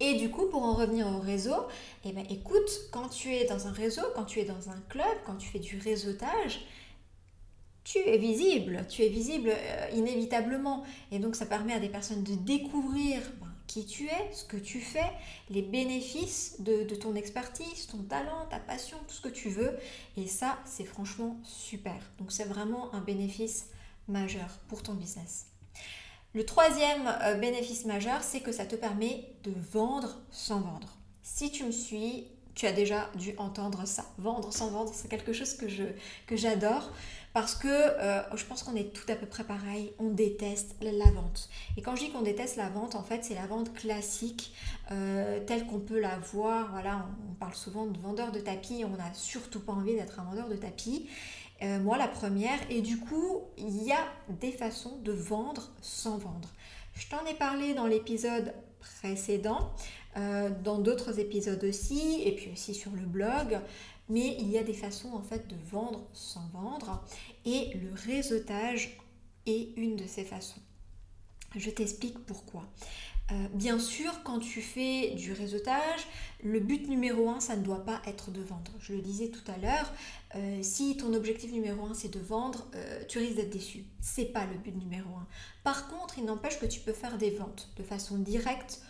Et 0.00 0.14
du 0.14 0.30
coup, 0.30 0.46
pour 0.46 0.62
en 0.62 0.74
revenir 0.74 1.06
au 1.06 1.18
réseau, 1.18 1.66
eh 2.04 2.12
ben, 2.12 2.24
écoute, 2.30 2.70
quand 2.92 3.08
tu 3.08 3.34
es 3.34 3.44
dans 3.44 3.66
un 3.66 3.72
réseau, 3.72 4.02
quand 4.14 4.24
tu 4.24 4.40
es 4.40 4.44
dans 4.44 4.70
un 4.70 4.80
club, 4.88 5.16
quand 5.26 5.36
tu 5.36 5.48
fais 5.48 5.58
du 5.58 5.78
réseautage, 5.78 6.60
tu 7.84 7.98
es 7.98 8.18
visible, 8.18 8.84
tu 8.88 9.02
es 9.02 9.08
visible 9.08 9.50
euh, 9.50 9.88
inévitablement. 9.94 10.84
Et 11.10 11.18
donc 11.18 11.34
ça 11.34 11.46
permet 11.46 11.72
à 11.72 11.80
des 11.80 11.88
personnes 11.88 12.22
de 12.22 12.34
découvrir 12.34 13.20
ben, 13.40 13.48
qui 13.66 13.86
tu 13.86 14.06
es, 14.06 14.32
ce 14.32 14.44
que 14.44 14.58
tu 14.58 14.80
fais, 14.80 15.10
les 15.50 15.62
bénéfices 15.62 16.60
de, 16.60 16.84
de, 16.84 16.94
ton 16.94 17.14
expertise, 17.14 17.86
ton 17.86 18.02
talent, 18.02 18.46
ta 18.50 18.58
passion, 18.58 18.98
tout 19.08 19.14
ce 19.14 19.20
que 19.22 19.28
tu 19.28 19.48
veux. 19.48 19.76
Et 20.16 20.26
ça, 20.26 20.58
c'est 20.66 20.84
franchement 20.84 21.38
super. 21.44 21.96
Donc 22.18 22.30
c'est 22.30 22.44
vraiment 22.44 22.94
un 22.94 23.00
bénéfice 23.00 23.68
majeur 24.06 24.48
pour 24.68 24.82
ton 24.82 24.94
business. 24.94 25.46
Le 26.34 26.44
troisième 26.44 27.06
euh, 27.22 27.34
bénéfice 27.34 27.84
majeur, 27.86 28.22
c'est 28.22 28.40
que 28.40 28.52
ça 28.52 28.66
te 28.66 28.76
permet 28.76 29.24
de 29.44 29.52
vendre 29.72 30.20
sans 30.30 30.60
vendre. 30.60 30.88
Si 31.22 31.50
tu 31.50 31.64
me 31.64 31.70
suis, 31.70 32.26
tu 32.54 32.66
as 32.66 32.72
déjà 32.72 33.08
dû 33.14 33.34
entendre 33.38 33.86
ça. 33.86 34.04
Vendre 34.18 34.52
sans 34.52 34.70
vendre, 34.70 34.92
c'est 34.92 35.08
quelque 35.08 35.32
chose 35.32 35.54
que 35.54 35.68
je 35.68 35.84
que 36.26 36.36
j'adore 36.36 36.90
parce 37.32 37.54
que 37.54 37.68
euh, 37.68 38.22
je 38.34 38.44
pense 38.44 38.62
qu'on 38.64 38.74
est 38.74 38.92
tout 38.92 39.10
à 39.12 39.14
peu 39.14 39.26
près 39.26 39.44
pareil. 39.44 39.92
On 39.98 40.08
déteste 40.08 40.74
la 40.80 41.10
vente. 41.10 41.48
Et 41.76 41.82
quand 41.82 41.94
je 41.94 42.06
dis 42.06 42.10
qu'on 42.10 42.22
déteste 42.22 42.56
la 42.56 42.68
vente, 42.68 42.94
en 42.94 43.02
fait, 43.02 43.24
c'est 43.24 43.34
la 43.34 43.46
vente 43.46 43.72
classique 43.74 44.52
euh, 44.90 45.38
telle 45.46 45.66
qu'on 45.66 45.78
peut 45.78 46.00
la 46.00 46.18
voir. 46.18 46.70
Voilà, 46.72 47.06
on, 47.30 47.34
parle 47.34 47.54
souvent 47.54 47.86
de 47.86 47.96
vendeur 47.98 48.32
de 48.32 48.40
tapis. 48.40 48.84
On 48.84 48.96
n'a 48.96 49.14
surtout 49.14 49.60
pas 49.60 49.72
envie 49.72 49.94
d'être 49.94 50.18
un 50.18 50.24
vendeur 50.24 50.48
de 50.48 50.56
tapis. 50.56 51.08
Euh, 51.62 51.80
moi, 51.80 51.98
la 51.98 52.08
première. 52.08 52.58
Et 52.70 52.82
du 52.82 52.98
coup, 52.98 53.42
il 53.56 53.82
y 53.82 53.92
a 53.92 54.06
des 54.28 54.52
façons 54.52 54.98
de 54.98 55.12
vendre 55.12 55.70
sans 55.80 56.18
vendre. 56.18 56.48
Je 56.94 57.08
t'en 57.08 57.24
ai 57.26 57.34
parlé 57.34 57.74
dans 57.74 57.86
l'épisode 57.86 58.54
précédent, 58.80 59.72
euh, 60.16 60.50
dans 60.62 60.78
d'autres 60.78 61.18
épisodes 61.18 61.62
aussi, 61.64 62.22
et 62.24 62.34
puis 62.34 62.50
aussi 62.52 62.74
sur 62.74 62.92
le 62.92 63.06
blog. 63.06 63.58
Mais 64.08 64.36
il 64.38 64.50
y 64.50 64.58
a 64.58 64.62
des 64.62 64.74
façons 64.74 65.12
en 65.12 65.22
fait 65.22 65.46
de 65.48 65.56
vendre 65.70 66.06
sans 66.12 66.46
vendre. 66.52 67.04
Et 67.44 67.72
le 67.74 67.90
réseautage 67.94 68.98
est 69.46 69.76
une 69.76 69.96
de 69.96 70.06
ces 70.06 70.24
façons. 70.24 70.60
Je 71.56 71.70
t'explique 71.70 72.18
pourquoi. 72.26 72.64
Euh, 73.30 73.34
bien 73.52 73.78
sûr, 73.78 74.22
quand 74.24 74.38
tu 74.38 74.62
fais 74.62 75.10
du 75.10 75.32
réseautage, 75.32 76.08
le 76.42 76.60
but 76.60 76.88
numéro 76.88 77.28
un, 77.28 77.40
ça 77.40 77.56
ne 77.56 77.62
doit 77.62 77.84
pas 77.84 78.00
être 78.06 78.30
de 78.30 78.40
vendre. 78.40 78.72
Je 78.80 78.94
le 78.94 79.02
disais 79.02 79.28
tout 79.28 79.52
à 79.52 79.58
l'heure, 79.58 79.92
euh, 80.34 80.58
si 80.62 80.96
ton 80.96 81.12
objectif 81.12 81.52
numéro 81.52 81.84
un 81.84 81.94
c'est 81.94 82.10
de 82.12 82.20
vendre, 82.20 82.66
euh, 82.74 83.02
tu 83.06 83.18
risques 83.18 83.36
d'être 83.36 83.50
déçu. 83.50 83.84
C'est 84.00 84.26
pas 84.26 84.46
le 84.46 84.56
but 84.56 84.74
numéro 84.74 85.10
un. 85.10 85.26
Par 85.62 85.88
contre, 85.88 86.18
il 86.18 86.24
n'empêche 86.24 86.58
que 86.58 86.66
tu 86.66 86.80
peux 86.80 86.94
faire 86.94 87.18
des 87.18 87.30
ventes 87.30 87.68
de 87.76 87.82
façon 87.82 88.16
directe 88.16 88.80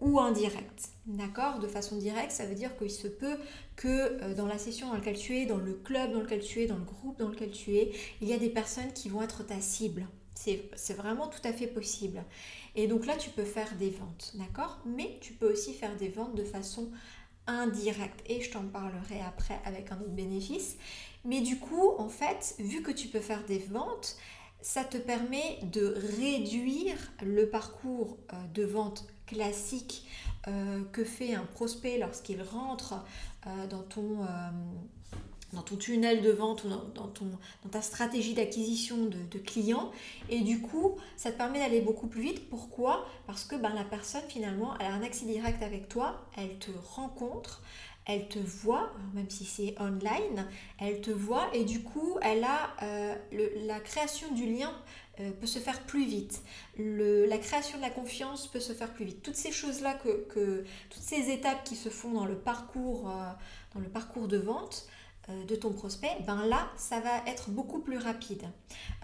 ou 0.00 0.18
indirecte. 0.18 0.88
D'accord? 1.06 1.58
De 1.58 1.68
façon 1.68 1.98
directe, 1.98 2.32
ça 2.32 2.46
veut 2.46 2.54
dire 2.54 2.76
qu'il 2.78 2.90
se 2.90 3.08
peut 3.08 3.36
que 3.76 4.34
dans 4.34 4.46
la 4.46 4.58
session 4.58 4.88
dans 4.88 4.94
laquelle 4.94 5.18
tu 5.18 5.36
es, 5.36 5.46
dans 5.46 5.58
le 5.58 5.74
club 5.74 6.12
dans 6.12 6.20
lequel 6.20 6.40
tu 6.40 6.60
es, 6.60 6.66
dans 6.66 6.78
le 6.78 6.84
groupe 6.84 7.18
dans 7.18 7.28
lequel 7.28 7.50
tu 7.50 7.76
es, 7.76 7.92
il 8.20 8.26
y 8.26 8.32
a 8.32 8.38
des 8.38 8.48
personnes 8.48 8.92
qui 8.94 9.08
vont 9.10 9.22
être 9.22 9.46
ta 9.46 9.60
cible. 9.60 10.06
C'est 10.34 10.94
vraiment 10.94 11.28
tout 11.28 11.40
à 11.44 11.52
fait 11.52 11.66
possible. 11.66 12.24
Et 12.74 12.86
donc 12.86 13.06
là, 13.06 13.16
tu 13.16 13.30
peux 13.30 13.44
faire 13.44 13.74
des 13.76 13.90
ventes, 13.90 14.32
d'accord? 14.34 14.80
Mais 14.86 15.18
tu 15.20 15.32
peux 15.32 15.50
aussi 15.52 15.74
faire 15.74 15.96
des 15.96 16.08
ventes 16.08 16.34
de 16.34 16.44
façon 16.44 16.90
indirecte. 17.46 18.22
Et 18.26 18.40
je 18.40 18.50
t'en 18.50 18.64
parlerai 18.64 19.20
après 19.26 19.60
avec 19.64 19.92
un 19.92 20.00
autre 20.00 20.10
bénéfice. 20.10 20.76
Mais 21.24 21.40
du 21.40 21.58
coup, 21.58 21.90
en 21.98 22.08
fait, 22.08 22.54
vu 22.58 22.82
que 22.82 22.90
tu 22.90 23.08
peux 23.08 23.20
faire 23.20 23.44
des 23.44 23.58
ventes, 23.58 24.16
ça 24.60 24.84
te 24.84 24.96
permet 24.96 25.58
de 25.64 25.94
réduire 26.18 26.96
le 27.22 27.48
parcours 27.48 28.16
euh, 28.32 28.36
de 28.54 28.64
vente 28.64 29.06
classique 29.26 30.06
euh, 30.46 30.82
que 30.92 31.04
fait 31.04 31.34
un 31.34 31.44
prospect 31.44 31.98
lorsqu'il 31.98 32.42
rentre 32.42 32.94
euh, 33.46 33.66
dans 33.66 33.82
ton 33.82 34.26
dans 35.52 35.62
ton 35.62 35.76
tunnel 35.76 36.22
de 36.22 36.30
vente 36.30 36.64
ou 36.64 36.68
dans, 36.68 37.08
ton, 37.08 37.26
ta 37.70 37.82
stratégie 37.82 38.34
d'acquisition 38.34 39.06
de, 39.06 39.38
clients. 39.38 39.90
Et 40.28 40.40
du 40.40 40.60
coup, 40.60 40.96
ça 41.16 41.32
te 41.32 41.36
permet 41.36 41.58
d'aller 41.58 41.80
beaucoup 41.80 42.06
plus 42.06 42.22
vite. 42.22 42.48
Pourquoi? 42.48 43.06
Parce 43.26 43.44
que 43.44 43.56
ben, 43.56 43.74
la 43.74 43.84
personne, 43.84 44.22
finalement, 44.28 44.74
elle 44.78 44.86
a 44.86 44.94
un 44.94 45.02
accès 45.02 45.26
direct 45.26 45.62
avec 45.62 45.88
toi, 45.88 46.26
elle 46.36 46.58
te 46.58 46.70
rencontre, 46.94 47.62
elle 48.04 48.28
te 48.28 48.38
voit, 48.38 48.92
même 49.14 49.30
si 49.30 49.44
c'est 49.44 49.74
online, 49.80 50.46
elle 50.78 51.00
te 51.00 51.10
voit 51.10 51.54
et 51.54 51.64
du 51.64 51.82
coup, 51.82 52.18
elle 52.22 52.44
a 52.44 52.74
euh, 52.82 53.14
la 53.66 53.78
création 53.80 54.32
du 54.32 54.46
lien 54.46 54.72
euh, 55.20 55.30
peut 55.30 55.46
se 55.46 55.58
faire 55.58 55.82
plus 55.82 56.06
vite. 56.06 56.42
La 56.78 57.36
création 57.36 57.76
de 57.76 57.82
la 57.82 57.90
confiance 57.90 58.46
peut 58.46 58.60
se 58.60 58.72
faire 58.72 58.92
plus 58.94 59.04
vite. 59.04 59.22
Toutes 59.22 59.36
ces 59.36 59.52
choses-là, 59.52 59.92
que, 59.94 60.24
que, 60.32 60.64
toutes 60.88 61.02
ces 61.02 61.30
étapes 61.30 61.64
qui 61.64 61.76
se 61.76 61.90
font 61.90 62.12
dans 62.12 62.24
le 62.24 62.36
parcours, 62.36 63.10
euh, 63.10 63.30
dans 63.74 63.80
le 63.80 63.88
parcours 63.88 64.26
de 64.26 64.38
vente, 64.38 64.86
euh, 64.88 65.01
de 65.46 65.56
ton 65.56 65.72
prospect, 65.72 66.16
ben 66.26 66.46
là, 66.46 66.70
ça 66.76 67.00
va 67.00 67.18
être 67.26 67.50
beaucoup 67.50 67.80
plus 67.80 67.98
rapide. 67.98 68.44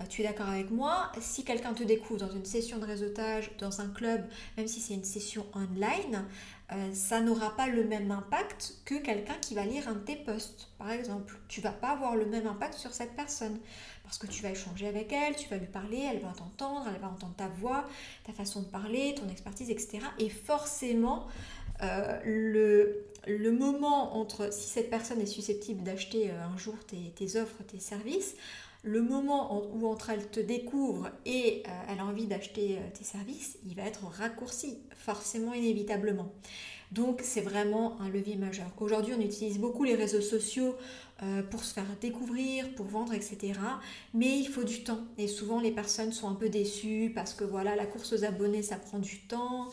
Euh, 0.01 0.05
tu 0.09 0.23
es 0.23 0.25
d'accord 0.25 0.49
avec 0.49 0.71
moi 0.71 1.11
Si 1.21 1.45
quelqu'un 1.45 1.75
te 1.75 1.83
découvre 1.83 2.21
dans 2.21 2.31
une 2.31 2.45
session 2.45 2.79
de 2.79 2.85
réseautage, 2.85 3.51
dans 3.59 3.81
un 3.81 3.89
club, 3.89 4.25
même 4.57 4.67
si 4.67 4.81
c'est 4.81 4.95
une 4.95 5.05
session 5.05 5.47
online, 5.55 6.25
euh, 6.73 6.93
ça 6.93 7.21
n'aura 7.21 7.57
pas 7.57 7.67
le 7.67 7.85
même 7.85 8.11
impact 8.11 8.75
que 8.85 8.95
quelqu'un 8.97 9.35
qui 9.41 9.55
va 9.55 9.65
lire 9.65 9.89
un 9.89 9.95
de 9.95 10.01
tes 10.01 10.17
posts, 10.17 10.69
par 10.79 10.91
exemple. 10.91 11.39
Tu 11.49 11.61
vas 11.61 11.73
pas 11.73 11.91
avoir 11.91 12.17
le 12.17 12.27
même 12.27 12.47
impact 12.47 12.75
sur 12.75 12.93
cette 12.93 13.15
personne 13.17 13.59
parce 14.05 14.19
que 14.19 14.27
tu 14.27 14.43
vas 14.43 14.51
échanger 14.51 14.87
avec 14.87 15.13
elle, 15.13 15.37
tu 15.37 15.49
vas 15.49 15.57
lui 15.57 15.67
parler, 15.67 16.09
elle 16.11 16.21
va 16.21 16.33
t'entendre, 16.33 16.87
elle 16.95 17.01
va 17.01 17.09
entendre 17.09 17.35
ta 17.37 17.49
voix, 17.49 17.85
ta 18.25 18.33
façon 18.33 18.63
de 18.63 18.67
parler, 18.67 19.15
ton 19.15 19.29
expertise, 19.29 19.71
etc. 19.71 20.01
Et 20.19 20.31
forcément, 20.31 21.27
le, 22.25 23.07
le 23.29 23.53
moment 23.53 24.17
entre 24.17 24.53
si 24.53 24.69
cette 24.69 24.91
personne 24.91 25.21
est 25.21 25.27
susceptible 25.27 25.83
d'acheter 25.83 26.31
euh, 26.31 26.43
un 26.43 26.57
jour 26.57 26.75
tes, 26.87 27.37
offres, 27.37 27.63
tes 27.67 27.79
services, 27.79 28.35
le 28.83 29.03
moment 29.03 29.65
où 29.75 29.87
entre 29.87 30.11
elle 30.11 30.31
te 30.31 30.41
découvre 30.41 31.11
et 31.27 31.63
euh, 31.67 31.71
elle 31.91 32.01
a 32.01 32.05
envie 32.05 32.27
d'acheter 32.27 32.79
euh, 32.79 32.81
tes 32.97 33.05
services, 33.05 33.59
il 33.67 33.75
va 33.75 33.83
être 33.83 34.05
raccourci, 34.05 34.79
forcément 34.97 35.53
inévitablement. 35.53 36.33
Donc 36.93 37.21
c'est 37.23 37.43
vraiment 37.43 38.01
un 38.01 38.09
levier 38.09 38.37
majeur. 38.37 38.73
Aujourd'hui, 38.81 39.13
on 39.17 39.21
utilise 39.21 39.59
beaucoup 39.59 39.85
les 39.85 39.95
réseaux 39.95 40.23
sociaux 40.23 40.75
euh, 41.25 41.43
pour 41.43 41.65
se 41.65 41.75
faire 41.75 41.85
découvrir, 42.01 42.73
pour 42.77 42.87
vendre, 42.87 43.13
etc. 43.13 43.55
Mais 44.15 44.39
il 44.39 44.47
faut 44.47 44.63
du 44.63 44.85
temps. 44.85 45.01
Et 45.19 45.27
souvent, 45.27 45.61
les 45.61 45.73
personnes 45.73 46.13
sont 46.13 46.29
un 46.29 46.35
peu 46.37 46.49
déçues 46.49 47.11
parce 47.13 47.35
que 47.35 47.43
voilà, 47.43 47.75
la 47.75 47.87
course 47.87 48.13
aux 48.13 48.25
abonnés, 48.25 48.63
ça 48.63 48.77
prend 48.77 49.01
du 49.01 49.19
temps. 49.23 49.69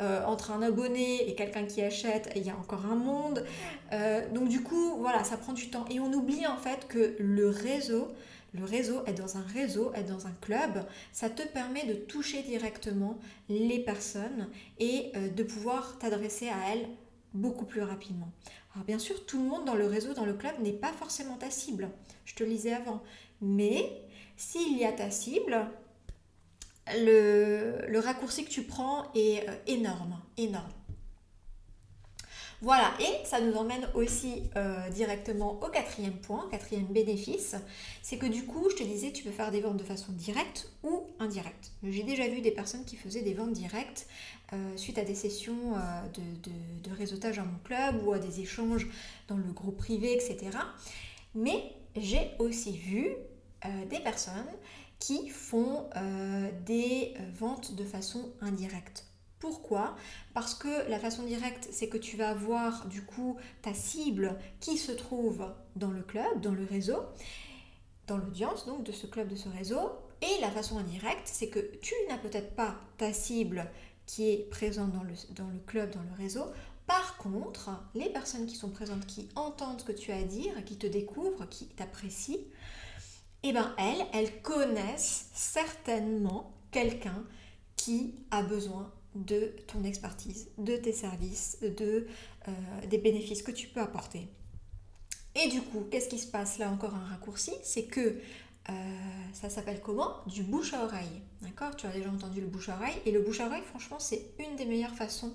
Euh, 0.00 0.24
entre 0.24 0.52
un 0.52 0.62
abonné 0.62 1.28
et 1.28 1.34
quelqu'un 1.34 1.64
qui 1.64 1.82
achète, 1.82 2.30
il 2.36 2.46
y 2.46 2.50
a 2.50 2.56
encore 2.56 2.86
un 2.86 2.94
monde. 2.94 3.44
Euh, 3.92 4.22
donc 4.32 4.48
du 4.48 4.62
coup, 4.62 4.94
voilà, 5.00 5.24
ça 5.24 5.36
prend 5.36 5.52
du 5.52 5.68
temps. 5.68 5.84
Et 5.90 5.98
on 5.98 6.12
oublie 6.12 6.46
en 6.46 6.58
fait 6.58 6.86
que 6.86 7.16
le 7.18 7.48
réseau, 7.48 8.06
le 8.52 8.62
réseau, 8.62 9.04
est 9.06 9.14
dans 9.14 9.36
un 9.36 9.42
réseau, 9.52 9.90
être 9.96 10.06
dans 10.06 10.28
un 10.28 10.34
club, 10.42 10.84
ça 11.12 11.28
te 11.28 11.42
permet 11.42 11.86
de 11.86 11.94
toucher 11.94 12.42
directement 12.42 13.18
les 13.48 13.80
personnes 13.80 14.48
et 14.78 15.10
de 15.34 15.42
pouvoir 15.42 15.98
t'adresser 15.98 16.46
à 16.50 16.72
elles 16.72 16.86
beaucoup 17.34 17.66
plus 17.66 17.82
rapidement. 17.82 18.32
Alors 18.74 18.86
bien 18.86 18.98
sûr, 18.98 19.26
tout 19.26 19.38
le 19.38 19.48
monde 19.48 19.64
dans 19.64 19.74
le 19.74 19.86
réseau, 19.86 20.14
dans 20.14 20.24
le 20.24 20.34
club, 20.34 20.54
n'est 20.60 20.72
pas 20.72 20.92
forcément 20.92 21.36
ta 21.36 21.50
cible. 21.50 21.90
Je 22.24 22.34
te 22.34 22.44
le 22.44 22.50
disais 22.50 22.72
avant. 22.72 23.02
Mais 23.40 24.02
s'il 24.36 24.78
y 24.78 24.84
a 24.84 24.92
ta 24.92 25.10
cible, 25.10 25.66
le, 26.92 27.98
raccourci 27.98 28.44
que 28.44 28.50
tu 28.50 28.62
prends 28.62 29.12
est 29.14 29.48
euh, 29.48 29.54
énorme, 29.66 30.18
énorme. 30.36 30.72
Voilà, 32.64 32.94
et 32.98 33.26
ça 33.26 33.42
nous 33.42 33.52
emmène 33.56 33.86
aussi 33.92 34.44
euh, 34.56 34.88
directement 34.88 35.60
au 35.62 35.68
quatrième 35.68 36.16
point, 36.16 36.48
quatrième 36.50 36.86
bénéfice, 36.86 37.56
c'est 38.00 38.16
que 38.16 38.24
du 38.24 38.46
coup, 38.46 38.70
je 38.70 38.76
te 38.76 38.82
disais, 38.82 39.12
tu 39.12 39.22
peux 39.22 39.32
faire 39.32 39.50
des 39.50 39.60
ventes 39.60 39.76
de 39.76 39.84
façon 39.84 40.12
directe 40.12 40.72
ou 40.82 41.02
indirecte. 41.18 41.72
J'ai 41.82 42.04
déjà 42.04 42.26
vu 42.26 42.40
des 42.40 42.52
personnes 42.52 42.86
qui 42.86 42.96
faisaient 42.96 43.20
des 43.20 43.34
ventes 43.34 43.52
directes 43.52 44.06
euh, 44.54 44.76
suite 44.78 44.96
à 44.96 45.04
des 45.04 45.14
sessions 45.14 45.74
euh, 45.76 46.08
de, 46.14 46.88
de, 46.88 46.96
réseautage 46.96 47.38
à 47.38 47.44
mon 47.44 47.58
club 47.64 48.02
ou 48.02 48.14
à 48.14 48.18
des 48.18 48.40
échanges 48.40 48.88
dans 49.28 49.36
le 49.36 49.52
groupe 49.52 49.76
privé, 49.76 50.14
etc. 50.14 50.56
Mais 51.34 51.70
j'ai 51.96 52.30
aussi 52.38 52.78
vu 52.78 53.10
des 53.90 54.00
personnes 54.00 54.52
qui 55.00 55.28
font 55.28 55.84
des 56.66 57.14
ventes 57.34 57.74
de 57.74 57.84
façon 57.84 58.30
indirecte. 58.40 59.04
Pourquoi? 59.44 59.94
Parce 60.32 60.54
que 60.54 60.88
la 60.88 60.98
façon 60.98 61.22
directe, 61.24 61.68
c'est 61.70 61.90
que 61.90 61.98
tu 61.98 62.16
vas 62.16 62.30
avoir 62.30 62.86
du 62.86 63.02
coup 63.02 63.36
ta 63.60 63.74
cible 63.74 64.38
qui 64.58 64.78
se 64.78 64.90
trouve 64.90 65.52
dans 65.76 65.90
le 65.90 66.00
club, 66.00 66.40
dans 66.40 66.54
le 66.54 66.64
réseau, 66.64 66.96
dans 68.06 68.16
l'audience 68.16 68.64
donc 68.64 68.84
de 68.84 68.92
ce 68.92 69.06
club, 69.06 69.28
de 69.28 69.36
ce 69.36 69.50
réseau. 69.50 69.90
Et 70.22 70.40
la 70.40 70.50
façon 70.50 70.78
indirecte, 70.78 71.28
c'est 71.30 71.50
que 71.50 71.58
tu 71.82 71.92
n'as 72.08 72.16
peut-être 72.16 72.56
pas 72.56 72.74
ta 72.96 73.12
cible 73.12 73.70
qui 74.06 74.30
est 74.30 74.48
présente 74.48 74.92
dans 74.92 75.02
le, 75.02 75.12
dans 75.34 75.48
le 75.48 75.58
club, 75.58 75.90
dans 75.90 76.00
le 76.00 76.16
réseau. 76.16 76.46
Par 76.86 77.18
contre, 77.18 77.68
les 77.94 78.08
personnes 78.08 78.46
qui 78.46 78.56
sont 78.56 78.70
présentes, 78.70 79.04
qui 79.04 79.28
entendent 79.36 79.80
ce 79.80 79.84
que 79.84 79.92
tu 79.92 80.10
as 80.10 80.16
à 80.16 80.22
dire, 80.22 80.64
qui 80.64 80.78
te 80.78 80.86
découvrent, 80.86 81.46
qui 81.50 81.66
t'apprécient, 81.66 82.40
eh 83.42 83.52
ben 83.52 83.74
elles, 83.76 84.06
elles 84.14 84.40
connaissent 84.40 85.28
certainement 85.34 86.54
quelqu'un 86.70 87.24
qui 87.76 88.14
a 88.30 88.42
besoin 88.42 88.90
de 89.14 89.54
ton 89.66 89.84
expertise, 89.84 90.48
de 90.58 90.76
tes 90.76 90.92
services, 90.92 91.58
de, 91.60 92.06
euh, 92.48 92.52
des 92.88 92.98
bénéfices 92.98 93.42
que 93.42 93.52
tu 93.52 93.68
peux 93.68 93.80
apporter. 93.80 94.28
Et 95.34 95.48
du 95.48 95.62
coup, 95.62 95.86
qu'est-ce 95.90 96.08
qui 96.08 96.18
se 96.18 96.26
passe 96.26 96.58
là 96.58 96.70
encore 96.70 96.94
un 96.94 97.04
raccourci? 97.04 97.52
C'est 97.62 97.84
que 97.84 98.18
euh, 98.70 98.72
ça 99.32 99.50
s'appelle 99.50 99.80
comment? 99.80 100.24
Du 100.26 100.42
bouche 100.42 100.72
à 100.74 100.84
oreille. 100.84 101.22
D'accord? 101.42 101.76
Tu 101.76 101.86
as 101.86 101.90
déjà 101.90 102.10
entendu 102.10 102.40
le 102.40 102.46
bouche 102.46 102.68
à 102.68 102.76
oreille. 102.76 102.94
Et 103.04 103.10
le 103.10 103.20
bouche 103.20 103.40
à 103.40 103.46
oreille, 103.46 103.62
franchement, 103.62 103.98
c'est 103.98 104.30
une 104.38 104.56
des 104.56 104.64
meilleures 104.64 104.94
façons 104.94 105.34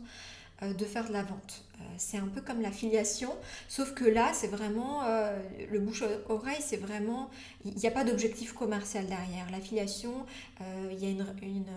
de 0.62 0.86
faire 0.86 1.08
de 1.08 1.14
la 1.14 1.24
vente. 1.24 1.64
Euh, 1.80 1.84
c'est 1.98 2.18
un 2.18 2.28
peu 2.28 2.42
comme 2.42 2.62
l'affiliation, 2.62 3.34
sauf 3.70 3.94
que 3.94 4.04
là, 4.04 4.32
c'est 4.34 4.48
vraiment 4.48 5.04
euh, 5.06 5.38
le 5.72 5.80
bouche-oreille, 5.80 6.60
c'est 6.60 6.78
vraiment, 6.78 7.30
il 7.64 7.74
n'y 7.76 7.88
a 7.88 7.92
pas 7.92 8.04
d'objectif 8.04 8.54
commercial 8.54 9.06
derrière. 9.06 9.50
L'affiliation, 9.52 10.26
il 10.92 11.00
y 11.00 11.06
a 11.06 11.10
une, 11.10 11.26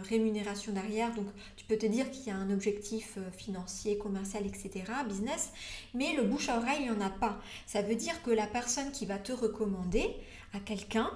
rémunération 0.08 0.72
derrière, 0.72 1.14
donc 1.14 1.26
tu 1.56 1.64
peux 1.64 1.76
te 1.76 1.86
dire 1.86 2.10
qu'il 2.10 2.26
y 2.26 2.30
a 2.30 2.36
un 2.36 2.50
objectif 2.50 3.18
financier, 3.36 3.96
commercial, 3.98 4.44
etc., 4.46 4.84
business, 5.08 5.52
mais 5.94 6.14
le 6.16 6.24
bouche-oreille, 6.24 6.80
il 6.80 6.90
n'y 6.90 6.90
en 6.90 7.00
a 7.00 7.10
pas. 7.10 7.40
Ça 7.66 7.82
veut 7.82 7.94
dire 7.94 8.20
que 8.22 8.30
la 8.30 8.46
personne 8.46 8.90
qui 8.90 9.06
va 9.06 9.18
te 9.18 9.32
recommander 9.32 10.16
à 10.52 10.58
quelqu'un, 10.58 11.10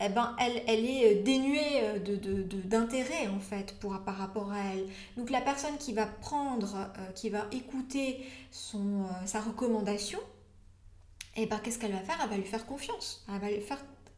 eh 0.00 0.08
ben, 0.08 0.34
elle, 0.40 0.62
elle 0.66 0.84
est 0.84 1.20
euh, 1.20 1.22
dénuée 1.22 1.80
euh, 1.82 1.98
d'intérêt 2.64 3.26
de, 3.26 3.30
de, 3.30 3.36
en 3.36 3.40
fait 3.40 3.78
pour, 3.78 3.98
par 4.00 4.16
rapport 4.16 4.50
à 4.50 4.58
elle. 4.72 4.86
Donc 5.16 5.30
la 5.30 5.40
personne 5.40 5.76
qui 5.78 5.92
va 5.92 6.06
prendre, 6.06 6.74
euh, 6.76 7.12
qui 7.14 7.30
va 7.30 7.46
écouter 7.52 8.26
son, 8.50 9.04
sa 9.24 9.40
recommandation, 9.40 10.20
eh 11.36 11.46
ben, 11.46 11.58
qu'est-ce 11.58 11.78
qu'elle 11.78 11.92
va 11.92 12.00
faire? 12.00 12.18
Elle 12.22 12.30
va 12.30 12.36
lui 12.36 12.44
faire 12.44 12.66
confiance. 12.66 13.24
Elle 13.28 13.40
va 13.40 13.50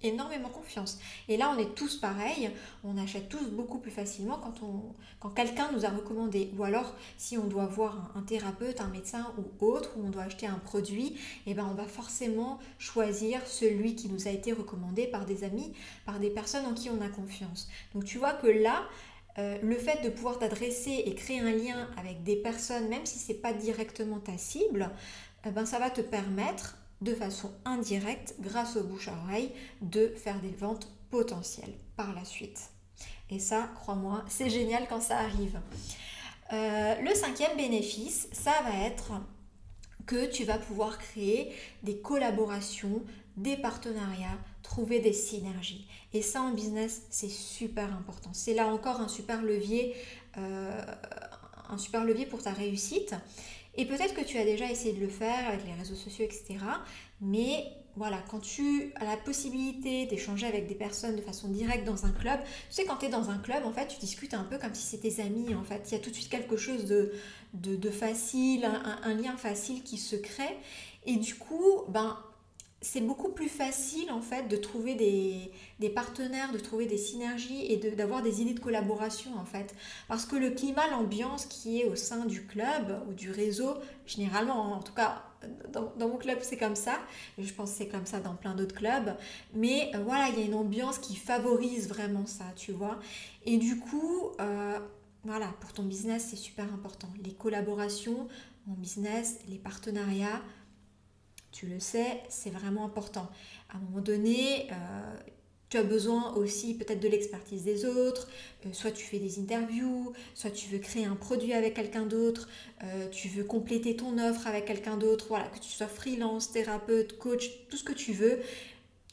énormément 0.02 0.48
confiance. 0.48 0.98
Et 1.28 1.36
là, 1.36 1.52
on 1.54 1.58
est 1.58 1.74
tous 1.74 1.96
pareils, 1.96 2.50
on 2.84 2.98
achète 2.98 3.28
tous 3.28 3.46
beaucoup 3.50 3.78
plus 3.78 3.90
facilement 3.90 4.38
quand, 4.38 4.62
on, 4.62 4.94
quand 5.20 5.30
quelqu'un 5.30 5.70
nous 5.72 5.84
a 5.84 5.88
recommandé. 5.88 6.50
Ou 6.56 6.64
alors, 6.64 6.94
si 7.16 7.38
on 7.38 7.46
doit 7.46 7.66
voir 7.66 8.12
un, 8.14 8.22
thérapeute, 8.22 8.80
un 8.80 8.88
médecin 8.88 9.32
ou 9.38 9.66
autre, 9.66 9.92
ou 9.96 10.06
on 10.06 10.10
doit 10.10 10.24
acheter 10.24 10.46
un 10.46 10.58
produit, 10.58 11.16
eh 11.46 11.54
ben, 11.54 11.66
on 11.70 11.74
va 11.74 11.86
forcément 11.86 12.58
choisir 12.78 13.46
celui 13.46 13.94
qui 13.94 14.08
nous 14.08 14.28
a 14.28 14.30
été 14.30 14.52
recommandé 14.52 15.06
par 15.06 15.24
des 15.24 15.44
amis, 15.44 15.72
par 16.04 16.20
des 16.20 16.30
personnes 16.30 16.66
en 16.66 16.74
qui 16.74 16.90
on 16.90 17.00
a 17.00 17.08
confiance. 17.08 17.68
Donc 17.94 18.04
tu 18.04 18.18
vois 18.18 18.34
que 18.34 18.46
là, 18.46 18.82
euh, 19.38 19.58
le 19.62 19.76
fait 19.76 20.02
de 20.02 20.08
pouvoir 20.08 20.38
t'adresser 20.38 21.02
et 21.04 21.14
créer 21.14 21.40
un 21.40 21.52
lien 21.52 21.88
avec 21.98 22.22
des 22.22 22.36
personnes, 22.36 22.88
même 22.88 23.04
si 23.04 23.18
ce 23.18 23.32
n'est 23.32 23.38
pas 23.38 23.52
directement 23.52 24.18
ta 24.18 24.38
cible, 24.38 24.90
eh 25.44 25.50
ben, 25.50 25.66
ça 25.66 25.78
va 25.78 25.90
te 25.90 26.00
permettre 26.00 26.78
de 27.00 27.14
façon 27.14 27.52
indirecte, 27.64 28.34
grâce 28.40 28.76
au 28.76 28.82
bouche 28.82 29.08
à 29.08 29.14
oreille, 29.24 29.52
de 29.82 30.08
faire 30.16 30.40
des 30.40 30.50
ventes 30.50 30.88
potentielles 31.10 31.74
par 31.96 32.14
la 32.14 32.24
suite. 32.24 32.70
Et 33.30 33.38
ça, 33.38 33.68
crois-moi, 33.74 34.24
c'est 34.28 34.50
génial 34.50 34.86
quand 34.88 35.00
ça 35.00 35.18
arrive. 35.18 35.60
Euh, 36.52 36.94
le 37.00 37.14
cinquième 37.14 37.56
bénéfice, 37.56 38.28
ça 38.32 38.54
va 38.62 38.86
être 38.86 39.12
que 40.06 40.30
tu 40.30 40.44
vas 40.44 40.58
pouvoir 40.58 40.98
créer 40.98 41.52
des 41.82 41.98
collaborations, 41.98 43.02
des 43.36 43.56
partenariats, 43.56 44.38
trouver 44.62 45.00
des 45.00 45.12
synergies. 45.12 45.88
Et 46.12 46.22
ça 46.22 46.42
en 46.42 46.52
business, 46.52 47.02
c'est 47.10 47.28
super 47.28 47.92
important. 47.92 48.30
C'est 48.32 48.54
là 48.54 48.68
encore 48.68 49.00
un 49.00 49.08
super 49.08 49.42
levier, 49.42 49.96
euh, 50.38 50.80
un 51.68 51.78
super 51.78 52.04
levier 52.04 52.26
pour 52.26 52.42
ta 52.42 52.52
réussite. 52.52 53.14
Et 53.76 53.84
peut-être 53.84 54.14
que 54.14 54.24
tu 54.24 54.38
as 54.38 54.44
déjà 54.44 54.70
essayé 54.70 54.94
de 54.94 55.00
le 55.00 55.08
faire 55.08 55.48
avec 55.48 55.64
les 55.66 55.72
réseaux 55.72 55.94
sociaux, 55.94 56.24
etc. 56.24 56.56
Mais 57.20 57.64
voilà, 57.96 58.22
quand 58.30 58.40
tu 58.40 58.92
as 58.96 59.04
la 59.04 59.16
possibilité 59.16 60.04
d'échanger 60.06 60.46
avec 60.46 60.66
des 60.66 60.74
personnes 60.74 61.16
de 61.16 61.22
façon 61.22 61.48
directe 61.48 61.84
dans 61.84 62.04
un 62.04 62.10
club, 62.10 62.40
tu 62.42 62.50
sais, 62.70 62.84
quand 62.84 62.96
tu 62.96 63.06
es 63.06 63.08
dans 63.08 63.30
un 63.30 63.38
club, 63.38 63.64
en 63.64 63.72
fait, 63.72 63.88
tu 63.88 63.98
discutes 63.98 64.34
un 64.34 64.44
peu 64.44 64.58
comme 64.58 64.74
si 64.74 64.86
c'était 64.86 65.10
tes 65.10 65.22
amis, 65.22 65.54
en 65.54 65.64
fait. 65.64 65.82
Il 65.90 65.92
y 65.92 65.96
a 65.96 66.00
tout 66.00 66.10
de 66.10 66.14
suite 66.14 66.28
quelque 66.28 66.56
chose 66.56 66.84
de, 66.84 67.90
facile, 67.90 68.64
un, 68.64 69.14
lien 69.14 69.36
facile 69.36 69.82
qui 69.82 69.96
se 69.96 70.16
crée. 70.16 70.56
Et 71.06 71.16
du 71.16 71.36
coup, 71.36 71.84
ben, 71.88 72.18
c'est 72.82 73.00
beaucoup 73.00 73.30
plus 73.30 73.48
facile 73.48 74.10
en 74.12 74.20
fait 74.20 74.48
de 74.48 74.56
trouver 74.56 74.94
des, 74.94 75.88
partenaires, 75.88 76.52
de 76.52 76.58
trouver 76.58 76.86
des 76.86 76.98
synergies 76.98 77.64
et 77.72 77.76
d'avoir 77.76 78.22
des 78.22 78.42
idées 78.42 78.54
de 78.54 78.60
collaboration 78.60 79.36
en 79.38 79.44
fait. 79.44 79.74
Parce 80.08 80.26
que 80.26 80.36
le 80.36 80.50
climat, 80.50 80.86
l'ambiance 80.90 81.46
qui 81.46 81.80
est 81.80 81.84
au 81.86 81.96
sein 81.96 82.26
du 82.26 82.46
club 82.46 83.02
ou 83.08 83.14
du 83.14 83.30
réseau, 83.30 83.74
généralement, 84.06 84.74
en 84.74 84.82
tout 84.82 84.92
cas 84.92 85.22
dans, 85.72 86.08
mon 86.08 86.16
club 86.16 86.38
c'est 86.42 86.56
comme 86.56 86.76
ça, 86.76 86.98
je 87.38 87.52
pense 87.52 87.70
que 87.72 87.78
c'est 87.78 87.88
comme 87.88 88.06
ça 88.06 88.20
dans 88.20 88.34
plein 88.34 88.54
d'autres 88.54 88.74
clubs, 88.74 89.16
mais 89.54 89.90
euh, 89.94 89.98
voilà, 90.04 90.28
il 90.28 90.38
y 90.38 90.42
a 90.42 90.46
une 90.46 90.54
ambiance 90.54 90.98
qui 90.98 91.16
favorise 91.16 91.88
vraiment 91.88 92.26
ça, 92.26 92.44
tu 92.56 92.72
vois. 92.72 92.98
Et 93.44 93.56
du 93.56 93.78
coup, 93.78 94.30
euh, 94.40 94.78
voilà, 95.24 95.48
pour 95.60 95.72
ton 95.72 95.84
business 95.84 96.28
c'est 96.30 96.36
super 96.36 96.72
important. 96.74 97.08
Les 97.24 97.32
collaborations 97.32 98.28
en 98.68 98.74
business, 98.74 99.38
les 99.48 99.58
partenariats, 99.58 100.42
tu 101.56 101.66
le 101.66 101.80
sais, 101.80 102.20
c'est 102.28 102.50
vraiment 102.50 102.84
important. 102.84 103.30
À 103.70 103.78
un 103.78 103.80
moment 103.80 104.02
donné, 104.02 104.68
euh, 104.70 105.16
tu 105.70 105.78
as 105.78 105.82
besoin 105.82 106.34
aussi 106.34 106.74
peut-être 106.74 107.00
de 107.00 107.08
l'expertise 107.08 107.64
des 107.64 107.86
autres, 107.86 108.28
euh, 108.66 108.68
soit 108.74 108.90
tu 108.90 109.02
fais 109.02 109.18
des 109.18 109.38
interviews, 109.38 110.12
soit 110.34 110.50
tu 110.50 110.68
veux 110.68 110.78
créer 110.78 111.06
un 111.06 111.16
produit 111.16 111.54
avec 111.54 111.72
quelqu'un 111.72 112.04
d'autre, 112.04 112.46
euh, 112.84 113.08
tu 113.08 113.28
veux 113.28 113.42
compléter 113.42 113.96
ton 113.96 114.18
offre 114.18 114.46
avec 114.46 114.66
quelqu'un 114.66 114.98
d'autre, 114.98 115.28
voilà, 115.30 115.46
que 115.46 115.58
tu 115.58 115.70
sois 115.70 115.86
freelance, 115.86 116.52
thérapeute, 116.52 117.16
coach, 117.16 117.50
tout 117.70 117.78
ce 117.78 117.84
que 117.84 117.94
tu 117.94 118.12
veux, 118.12 118.38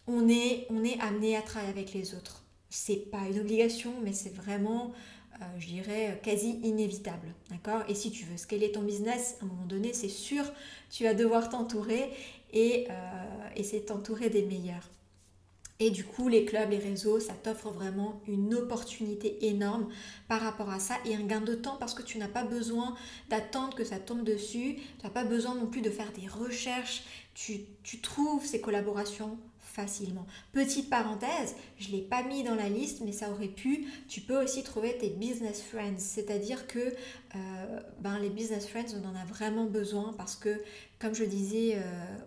on 0.07 0.27
est, 0.27 0.67
on 0.69 0.83
est 0.83 0.99
amené 0.99 1.37
à 1.37 1.41
travailler 1.41 1.71
avec 1.71 1.93
les 1.93 2.13
autres. 2.13 2.43
C'est 2.69 3.09
pas 3.09 3.21
une 3.31 3.39
obligation, 3.39 3.93
mais 4.03 4.11
c'est 4.11 4.35
vraiment 4.35 4.91
euh, 5.41 5.45
je 5.59 5.67
dirais, 5.67 6.19
quasi 6.23 6.59
inévitable. 6.63 7.33
D'accord? 7.49 7.83
Et 7.87 7.95
si 7.95 8.11
tu 8.11 8.25
veux 8.25 8.37
scaler 8.37 8.71
ton 8.71 8.81
business, 8.81 9.37
à 9.41 9.45
un 9.45 9.47
moment 9.47 9.65
donné, 9.65 9.93
c'est 9.93 10.09
sûr, 10.09 10.43
tu 10.89 11.03
vas 11.03 11.13
devoir 11.13 11.49
t'entourer 11.49 12.11
et 12.51 12.87
euh, 12.89 12.93
essayer 13.55 13.81
de 13.81 13.87
t'entourer 13.87 14.29
des 14.29 14.43
meilleurs. 14.43 14.89
Et 15.79 15.89
du 15.89 16.05
coup, 16.05 16.29
les 16.29 16.45
clubs, 16.45 16.69
les 16.69 16.77
réseaux, 16.77 17.19
ça 17.19 17.33
t'offre 17.33 17.69
vraiment 17.69 18.21
une 18.27 18.53
opportunité 18.53 19.47
énorme 19.47 19.89
par 20.27 20.39
rapport 20.39 20.69
à 20.69 20.79
ça 20.79 20.95
et 21.03 21.15
un 21.15 21.23
gain 21.23 21.41
de 21.41 21.55
temps 21.55 21.77
parce 21.79 21.93
que 21.93 22.03
tu 22.03 22.19
n'as 22.19 22.27
pas 22.27 22.43
besoin 22.43 22.95
d'attendre 23.29 23.75
que 23.75 23.83
ça 23.83 23.97
tombe 23.97 24.23
dessus. 24.23 24.77
Tu 24.99 25.03
n'as 25.03 25.09
pas 25.09 25.23
besoin 25.23 25.55
non 25.55 25.65
plus 25.65 25.81
de 25.81 25.89
faire 25.89 26.11
des 26.13 26.27
recherches. 26.27 27.03
Tu, 27.33 27.61
tu 27.81 27.99
trouves 27.99 28.45
ces 28.45 28.61
collaborations 28.61 29.37
facilement. 29.73 30.25
Petite 30.51 30.89
parenthèse, 30.89 31.55
je 31.79 31.89
ne 31.89 31.93
l'ai 31.93 32.01
pas 32.01 32.21
mis 32.21 32.43
dans 32.43 32.53
la 32.53 32.69
liste, 32.69 33.01
mais 33.03 33.11
ça 33.11 33.31
aurait 33.31 33.47
pu. 33.47 33.87
Tu 34.07 34.21
peux 34.21 34.41
aussi 34.41 34.63
trouver 34.63 34.97
tes 34.97 35.09
business 35.09 35.63
friends, 35.63 35.97
c'est-à-dire 35.97 36.67
que 36.67 36.79
euh, 36.79 37.79
ben, 37.99 38.19
les 38.19 38.29
business 38.29 38.67
friends, 38.67 38.95
on 39.01 39.07
en 39.07 39.15
a 39.15 39.25
vraiment 39.25 39.65
besoin 39.65 40.13
parce 40.15 40.35
que, 40.35 40.61
comme 40.99 41.15
je 41.15 41.23
disais 41.23 41.75
euh, 41.75 41.79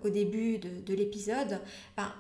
au 0.05 0.11
début 0.11 0.59
de, 0.59 0.95
l'épisode, 0.95 1.61
ben, 1.97 2.13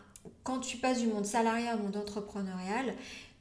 quand 0.44 0.60
tu 0.60 0.76
passes 0.76 1.00
du 1.00 1.08
monde 1.08 1.26
salarié 1.26 1.66
au 1.74 1.78
monde 1.78 1.96
entrepreneurial, 1.96 2.94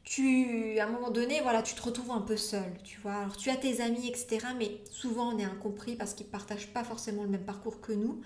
tu, 0.04 0.80
à 0.80 0.86
un 0.86 0.90
moment 0.90 1.12
donné, 1.12 1.42
voilà, 1.42 1.62
tu 1.62 1.76
te 1.76 1.82
retrouves 1.82 2.12
un 2.12 2.22
peu 2.22 2.38
seul, 2.38 2.72
tu 2.84 3.00
vois. 3.00 3.16
Alors, 3.16 3.38
tu 3.38 3.50
as 3.50 3.56
tes 3.56 3.82
amis, 3.82 4.08
etc., 4.08 4.40
mais 4.58 4.80
souvent, 4.92 5.34
on 5.34 5.40
est 5.40 5.44
incompris 5.44 5.96
parce 5.96 6.14
qu'ils 6.14 6.28
ne 6.28 6.32
partagent 6.32 6.68
pas 6.68 6.84
forcément 6.84 7.24
le 7.24 7.30
même 7.30 7.46
parcours 7.46 7.82
que 7.82 7.92
nous. 7.92 8.22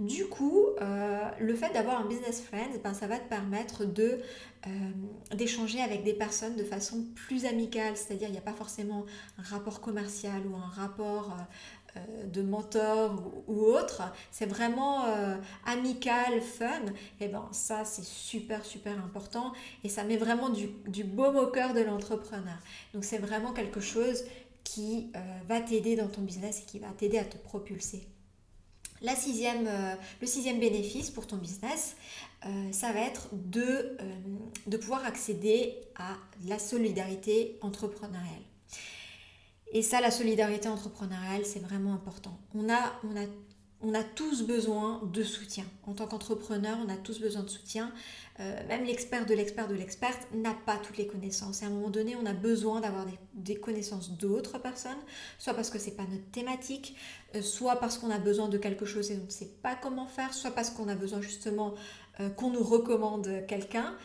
Du 0.00 0.28
coup, 0.28 0.64
euh, 0.80 1.20
le 1.38 1.54
fait 1.54 1.74
d'avoir 1.74 2.00
un 2.00 2.06
business 2.06 2.40
friend, 2.40 2.80
ben, 2.82 2.94
ça 2.94 3.06
va 3.06 3.18
te 3.18 3.28
permettre 3.28 3.84
de, 3.84 4.18
euh, 4.66 4.70
d'échanger 5.34 5.82
avec 5.82 6.04
des 6.04 6.14
personnes 6.14 6.56
de 6.56 6.64
façon 6.64 7.04
plus 7.14 7.44
amicale, 7.44 7.98
c'est-à-dire 7.98 8.28
il 8.28 8.32
n'y 8.32 8.38
a 8.38 8.42
pas 8.42 8.54
forcément 8.54 9.04
un 9.36 9.42
rapport 9.42 9.82
commercial 9.82 10.40
ou 10.46 10.56
un 10.56 10.70
rapport 10.70 11.36
euh, 11.96 12.24
de 12.24 12.40
mentor 12.40 13.30
ou, 13.46 13.60
autre, 13.60 14.00
c'est 14.30 14.46
vraiment 14.46 15.04
amical, 15.66 16.40
fun, 16.40 16.80
et 17.20 17.28
ben 17.28 17.46
ça 17.52 17.84
c'est 17.84 18.04
super 18.04 18.64
super 18.64 18.96
important. 19.04 19.52
Et 19.84 19.90
ça 19.90 20.02
met 20.04 20.16
vraiment 20.16 20.48
du, 20.48 20.68
du 20.86 21.04
baume 21.04 21.36
au 21.36 21.48
cœur 21.48 21.74
de 21.74 21.80
l'entrepreneur. 21.80 22.58
Donc 22.94 23.04
c'est 23.04 23.18
vraiment 23.18 23.52
quelque 23.52 23.80
chose 23.80 24.24
qui 24.64 25.12
va 25.46 25.60
t'aider 25.60 25.96
dans 25.96 26.08
ton 26.08 26.22
business 26.22 26.62
et 26.62 26.64
qui 26.64 26.78
va 26.78 26.88
t'aider 26.96 27.18
à 27.18 27.24
te 27.24 27.36
propulser. 27.36 28.06
Euh, 29.02 29.94
le 30.20 30.26
sixième 30.26 30.60
bénéfice 30.60 31.10
pour 31.10 31.26
ton 31.26 31.36
business, 31.36 31.96
euh, 32.46 32.72
ça 32.72 32.92
va 32.92 33.00
être 33.00 33.28
de, 33.32 33.62
euh, 33.62 33.96
de 34.66 34.76
pouvoir 34.76 35.04
accéder 35.04 35.74
à 35.96 36.16
la 36.46 36.58
solidarité 36.58 37.58
entrepreneuriale. 37.62 38.42
Et 39.72 39.82
ça, 39.82 40.00
la 40.00 40.10
solidarité 40.10 40.68
entrepreneuriale, 40.68 41.44
c'est 41.44 41.60
vraiment 41.60 41.94
important. 41.94 42.38
On 42.54 42.68
a 42.68 42.92
on 43.82 43.94
a 43.94 44.02
tous 44.02 44.42
besoin 44.42 45.00
de 45.12 45.22
soutien. 45.22 45.64
En 45.86 45.94
tant 45.94 46.06
qu'entrepreneur, 46.06 46.78
on 46.84 46.88
a 46.90 46.96
tous 46.96 47.20
besoin 47.20 47.42
de 47.42 47.48
soutien. 47.48 47.92
Euh, 48.38 48.66
même 48.68 48.84
l'expert 48.84 49.26
de 49.26 49.34
l'expert 49.34 49.68
de 49.68 49.74
l'experte 49.74 50.28
n'a 50.34 50.54
pas 50.54 50.76
toutes 50.76 50.98
les 50.98 51.06
connaissances. 51.06 51.62
Et 51.62 51.64
à 51.64 51.68
un 51.68 51.70
moment 51.70 51.90
donné, 51.90 52.14
on 52.16 52.26
a 52.26 52.34
besoin 52.34 52.80
d'avoir 52.80 53.06
des, 53.34 53.56
connaissances 53.56 54.12
d'autres 54.12 54.58
personnes, 54.58 54.98
soit 55.38 55.54
parce 55.54 55.70
que 55.70 55.78
c'est 55.78 55.96
pas 55.96 56.04
notre 56.10 56.30
thématique, 56.30 56.94
euh, 57.34 57.42
soit 57.42 57.76
parce 57.76 57.96
qu'on 57.96 58.10
a 58.10 58.18
besoin 58.18 58.48
de 58.48 58.58
quelque 58.58 58.84
chose 58.84 59.10
et 59.10 59.18
on 59.20 59.24
ne 59.24 59.30
sait 59.30 59.50
pas 59.62 59.74
comment 59.74 60.06
faire, 60.06 60.34
soit 60.34 60.50
parce 60.50 60.70
qu'on 60.70 60.88
a 60.88 60.94
besoin 60.94 61.20
justement 61.20 61.74
euh, 62.20 62.28
qu'on 62.28 62.50
nous 62.50 62.62
recommande 62.62 63.44
quelqu'un. 63.46 63.96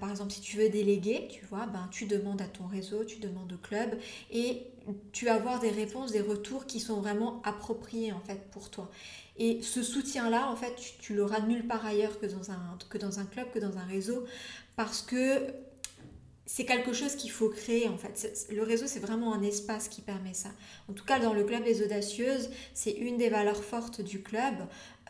par 0.00 0.10
exemple, 0.10 0.32
si 0.32 0.40
tu 0.40 0.58
veux 0.58 0.68
déléguer, 0.68 1.28
tu 1.30 1.44
vois, 1.46 1.66
ben, 1.66 1.88
tu 1.90 2.06
demandes 2.06 2.42
à 2.42 2.46
ton 2.46 2.66
réseau, 2.66 3.04
tu 3.04 3.18
demandes 3.18 3.52
au 3.52 3.56
club 3.56 3.96
et 4.30 4.66
tu 5.12 5.26
vas 5.26 5.34
avoir 5.34 5.60
des 5.60 5.70
réponses, 5.70 6.12
des 6.12 6.20
retours 6.20 6.66
qui 6.66 6.80
sont 6.80 7.00
vraiment 7.00 7.40
appropriés 7.44 8.12
en 8.12 8.20
fait 8.20 8.50
pour 8.50 8.70
toi. 8.70 8.90
Et 9.40 9.62
ce 9.62 9.82
soutien-là, 9.82 10.50
en 10.50 10.56
fait, 10.56 10.74
tu, 11.00 11.14
l'auras 11.14 11.40
nulle 11.40 11.66
part 11.66 11.86
ailleurs 11.86 12.20
que 12.20 12.26
dans, 12.26 12.50
un, 12.50 13.24
club, 13.24 13.50
que 13.52 13.58
dans 13.58 13.78
un 13.78 13.84
réseau, 13.84 14.24
parce 14.76 15.00
que 15.00 15.46
c'est 16.44 16.66
quelque 16.66 16.92
chose 16.92 17.14
qu'il 17.14 17.30
faut 17.30 17.48
créer 17.48 17.88
en 17.88 17.96
fait. 17.96 18.46
Le 18.50 18.62
réseau, 18.62 18.86
c'est 18.86 18.98
vraiment 18.98 19.32
un 19.32 19.42
espace 19.42 19.88
qui 19.88 20.02
permet 20.02 20.34
ça. 20.34 20.50
En 20.90 20.92
tout 20.92 21.04
cas, 21.04 21.18
dans 21.18 21.32
le 21.32 21.44
club 21.44 21.64
des 21.64 21.82
audacieuses, 21.82 22.50
c'est 22.74 22.90
une 22.90 23.16
des 23.16 23.30
valeurs 23.30 23.64
fortes 23.64 24.02
du 24.02 24.20
club. 24.20 24.56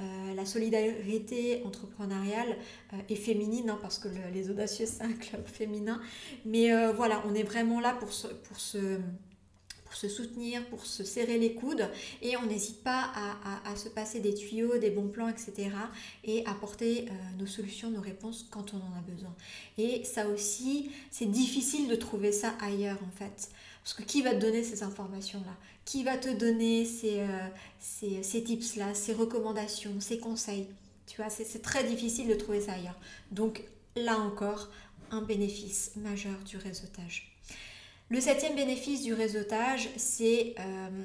Euh, 0.01 0.35
la 0.35 0.47
solidarité 0.47 1.63
entrepreneuriale 1.67 2.57
euh, 2.93 2.97
est 3.09 3.17
féminine, 3.17 3.71
hein, 3.71 3.79
parce 3.83 3.99
que 3.99 4.09
les 4.33 4.49
audacieuses, 4.49 4.91
c'est 4.91 5.03
un 5.03 5.13
club 5.13 5.45
féminin. 5.47 6.01
Mais 6.45 6.73
euh, 6.73 6.93
voilà, 6.93 7.23
on 7.27 7.35
est 7.35 7.43
vraiment 7.43 7.81
là 7.81 7.95
pour 7.95 8.13
se 8.13 8.99
pour 9.91 9.99
se 9.99 10.09
soutenir, 10.09 10.65
pour 10.67 10.87
se 10.87 11.03
serrer 11.03 11.37
les 11.37 11.53
coudes 11.53 11.89
et 12.23 12.37
on 12.37 12.47
n'hésite 12.47 12.85
pas 12.85 13.11
à, 13.65 13.75
se 13.75 13.89
passer 13.89 14.21
des 14.21 14.35
tuyaux, 14.35 14.79
des 14.79 14.91
bons 14.91 15.09
plans, 15.09 15.29
etc. 15.29 15.71
et 16.23 16.47
apporter 16.47 17.07
euh, 17.09 17.13
nos 17.41 17.47
solutions, 17.47 17.91
nos 17.91 18.01
réponses 18.01 18.47
quand 18.53 18.73
on 18.73 18.77
en 18.77 18.97
a 18.97 19.01
besoin. 19.11 19.35
Et 19.79 20.05
ça 20.05 20.29
aussi, 20.29 20.93
c'est 21.11 21.29
difficile 21.29 21.89
de 21.89 21.97
trouver 21.97 22.31
ça 22.31 22.55
ailleurs 22.61 22.99
en 23.03 23.11
fait. 23.11 23.51
Parce 23.83 23.95
que 23.95 24.05
qui 24.05 24.23
va 24.23 24.33
te 24.33 24.41
donner 24.41 24.63
ces 24.63 24.85
informations-là? 24.85 25.57
Qui 25.85 26.05
va 26.05 26.17
te 26.19 26.29
donner 26.29 26.85
ces, 26.85 27.19
euh, 27.19 27.49
ces, 27.81 28.23
ces 28.23 28.45
tips-là, 28.45 28.95
ces 28.95 29.13
recommandations, 29.13 29.99
ces 29.99 30.19
conseils? 30.19 30.69
Tu 31.09 31.17
vois, 31.17 31.31
c'est 31.31 31.63
très 31.63 31.83
difficile 31.83 32.29
de 32.29 32.35
trouver 32.35 32.61
ça 32.61 32.75
ailleurs. 32.75 32.99
Donc 33.33 33.65
là 33.97 34.21
encore, 34.21 34.69
un 35.11 35.23
bénéfice 35.23 35.91
majeur 35.97 36.39
du 36.47 36.59
réseautage. 36.59 37.30
Le 38.11 38.21
septième 38.21 38.57
bénéfice 38.57 39.03
du 39.03 39.15
réseautage, 39.15 39.89
c'est 39.97 40.55
euh, 40.59 41.05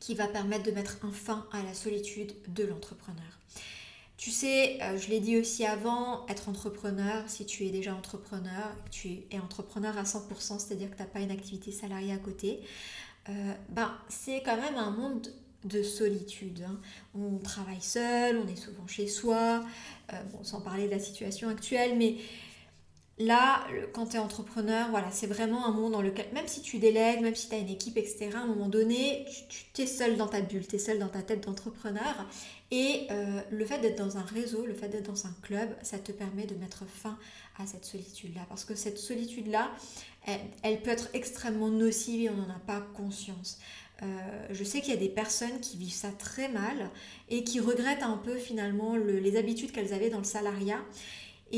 qui 0.00 0.14
va 0.14 0.26
permettre 0.26 0.64
de 0.64 0.70
mettre 0.70 0.96
un 1.04 1.12
fin 1.12 1.46
à 1.52 1.62
la 1.62 1.74
solitude 1.74 2.32
de 2.48 2.64
l'entrepreneur. 2.64 3.38
Tu 4.16 4.30
sais, 4.30 4.82
euh, 4.82 4.96
je 4.96 5.10
l'ai 5.10 5.20
dit 5.20 5.36
aussi 5.36 5.66
avant, 5.66 6.26
être 6.28 6.48
entrepreneur, 6.48 7.22
si 7.26 7.44
tu 7.44 7.66
es 7.66 7.70
déjà 7.70 7.94
entrepreneur, 7.94 8.74
tu 8.90 9.24
es 9.30 9.38
entrepreneur 9.38 9.96
à 9.98 10.04
100%, 10.04 10.58
c'est-à-dire 10.58 10.90
que 10.90 10.96
tu 10.96 11.02
n'as 11.02 11.08
pas 11.08 11.20
une 11.20 11.30
activité 11.30 11.70
salariée 11.70 12.14
à 12.14 12.18
côté, 12.18 12.60
euh, 13.28 13.52
ben, 13.68 13.92
c'est 14.08 14.42
quand 14.42 14.56
même 14.56 14.76
un 14.76 14.90
monde 14.90 15.30
de 15.64 15.82
solitude. 15.82 16.64
Hein. 16.66 16.80
On 17.14 17.36
travaille 17.38 17.82
seul, 17.82 18.38
on 18.38 18.48
est 18.48 18.56
souvent 18.56 18.86
chez 18.86 19.06
soi, 19.06 19.62
euh, 20.12 20.16
sans 20.42 20.62
parler 20.62 20.86
de 20.86 20.92
la 20.92 20.98
situation 21.00 21.50
actuelle, 21.50 21.98
mais 21.98 22.16
Là, 23.18 23.66
quand 23.94 24.08
tu 24.08 24.16
es 24.16 24.18
entrepreneur, 24.18 24.90
voilà, 24.90 25.10
c'est 25.10 25.26
vraiment 25.26 25.64
un 25.64 25.70
monde 25.70 25.92
dans 25.92 26.02
lequel, 26.02 26.26
même 26.34 26.46
si 26.46 26.60
tu 26.60 26.78
délègues, 26.78 27.22
même 27.22 27.34
si 27.34 27.48
tu 27.48 27.54
as 27.54 27.58
une 27.58 27.70
équipe, 27.70 27.96
etc., 27.96 28.28
à 28.34 28.40
un 28.40 28.46
moment 28.46 28.68
donné, 28.68 29.24
tu, 29.72 29.82
es 29.82 29.86
seul 29.86 30.18
dans 30.18 30.26
ta 30.26 30.42
bulle, 30.42 30.66
tu 30.66 30.76
es 30.76 30.78
seul 30.78 30.98
dans 30.98 31.08
ta 31.08 31.22
tête 31.22 31.46
d'entrepreneur. 31.46 32.26
Et 32.70 33.06
euh, 33.10 33.40
le 33.50 33.64
fait 33.64 33.78
d'être 33.78 33.96
dans 33.96 34.18
un 34.18 34.22
réseau, 34.22 34.66
le 34.66 34.74
fait 34.74 34.88
d'être 34.88 35.06
dans 35.06 35.26
un 35.26 35.34
club, 35.40 35.74
ça 35.82 35.98
te 35.98 36.12
permet 36.12 36.44
de 36.44 36.56
mettre 36.56 36.84
fin 36.86 37.16
à 37.58 37.66
cette 37.66 37.86
solitude-là. 37.86 38.44
Parce 38.50 38.66
que 38.66 38.74
cette 38.74 38.98
solitude-là, 38.98 39.70
elle, 40.62 40.82
peut 40.82 40.90
être 40.90 41.08
extrêmement 41.14 41.70
nocive 41.70 42.22
et 42.22 42.28
on 42.28 42.36
n'en 42.36 42.50
a 42.50 42.58
pas 42.66 42.82
conscience. 42.94 43.58
Euh, 44.02 44.06
je 44.50 44.62
sais 44.62 44.82
qu'il 44.82 44.92
y 44.92 44.96
a 44.96 45.00
des 45.00 45.08
personnes 45.08 45.58
qui 45.60 45.78
vivent 45.78 45.90
ça 45.92 46.10
très 46.10 46.48
mal 46.48 46.90
et 47.30 47.44
qui 47.44 47.60
regrettent 47.60 48.02
un 48.02 48.18
peu 48.18 48.36
finalement 48.36 48.94
les 48.96 49.36
habitudes 49.38 49.72
qu'elles 49.72 49.94
avaient 49.94 50.10
dans 50.10 50.18
le 50.18 50.24
salariat 50.24 50.80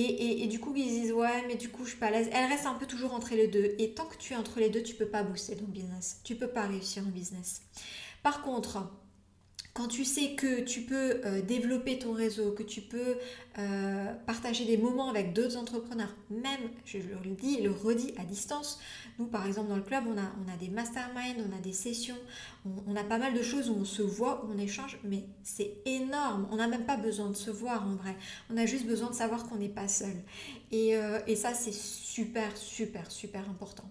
et, 0.02 0.46
du 0.46 0.60
coup, 0.60 0.72
ils 0.76 0.88
disent 0.88 1.12
ouais, 1.12 1.44
mais 1.46 1.56
du 1.56 1.68
coup, 1.68 1.84
je 1.84 1.90
suis 1.90 1.98
pas 1.98 2.06
à 2.06 2.10
l'aise. 2.10 2.28
Elle 2.32 2.48
reste 2.48 2.66
un 2.66 2.74
peu 2.74 2.86
toujours 2.86 3.14
entre 3.14 3.34
les 3.34 3.48
deux. 3.48 3.74
Et 3.78 3.94
tant 3.94 4.06
que 4.06 4.16
tu 4.16 4.34
es 4.34 4.36
entre 4.36 4.60
les 4.60 4.68
deux, 4.68 4.82
tu 4.82 4.94
peux 4.94 5.06
pas 5.06 5.22
booster 5.22 5.56
ton 5.56 5.66
business. 5.66 6.20
Tu 6.24 6.34
peux 6.34 6.48
pas 6.48 6.66
réussir 6.66 7.02
en 7.06 7.10
business. 7.10 7.62
Par 8.22 8.42
contre, 8.42 8.90
quand 9.78 9.86
tu 9.86 10.04
sais 10.04 10.30
que 10.34 10.60
tu 10.60 10.80
peux 10.80 11.20
euh, 11.24 11.40
développer 11.40 12.00
ton 12.00 12.12
réseau, 12.12 12.50
que 12.50 12.64
tu 12.64 12.80
peux 12.80 13.16
euh, 13.58 14.12
partager 14.26 14.64
des 14.64 14.76
moments 14.76 15.08
avec 15.08 15.32
d'autres 15.32 15.56
entrepreneurs, 15.56 16.12
même, 16.30 16.68
je 16.84 16.98
le 16.98 17.36
dis, 17.36 17.62
le 17.62 17.70
redis 17.70 18.12
à 18.18 18.24
distance. 18.24 18.80
Nous, 19.20 19.26
par 19.26 19.46
exemple, 19.46 19.68
dans 19.68 19.76
le 19.76 19.82
club, 19.82 20.02
on 20.08 20.18
a, 20.18 20.32
on 20.44 20.52
a 20.52 20.56
des 20.56 20.68
masterminds, 20.68 21.44
on 21.48 21.56
a 21.56 21.60
des 21.60 21.72
sessions, 21.72 22.18
on, 22.88 22.96
a 22.96 23.04
pas 23.04 23.18
mal 23.18 23.34
de 23.34 23.42
choses 23.42 23.70
où 23.70 23.74
on 23.74 23.84
se 23.84 24.02
voit, 24.02 24.44
où 24.44 24.52
on 24.52 24.58
échange, 24.58 24.98
mais 25.04 25.22
c'est 25.44 25.76
énorme. 25.86 26.48
On 26.50 26.56
n'a 26.56 26.66
même 26.66 26.84
pas 26.84 26.96
besoin 26.96 27.30
de 27.30 27.36
se 27.36 27.52
voir 27.52 27.86
en 27.86 27.94
vrai. 27.94 28.16
On 28.50 28.56
a 28.56 28.66
juste 28.66 28.84
besoin 28.84 29.10
de 29.10 29.14
savoir 29.14 29.46
qu'on 29.46 29.58
n'est 29.58 29.68
pas 29.68 29.86
seul. 29.86 30.16
Et, 30.72 30.96
euh, 30.96 31.20
et 31.28 31.36
ça, 31.36 31.54
c'est 31.54 31.72
super, 31.72 32.56
super, 32.56 33.08
super 33.12 33.48
important. 33.48 33.88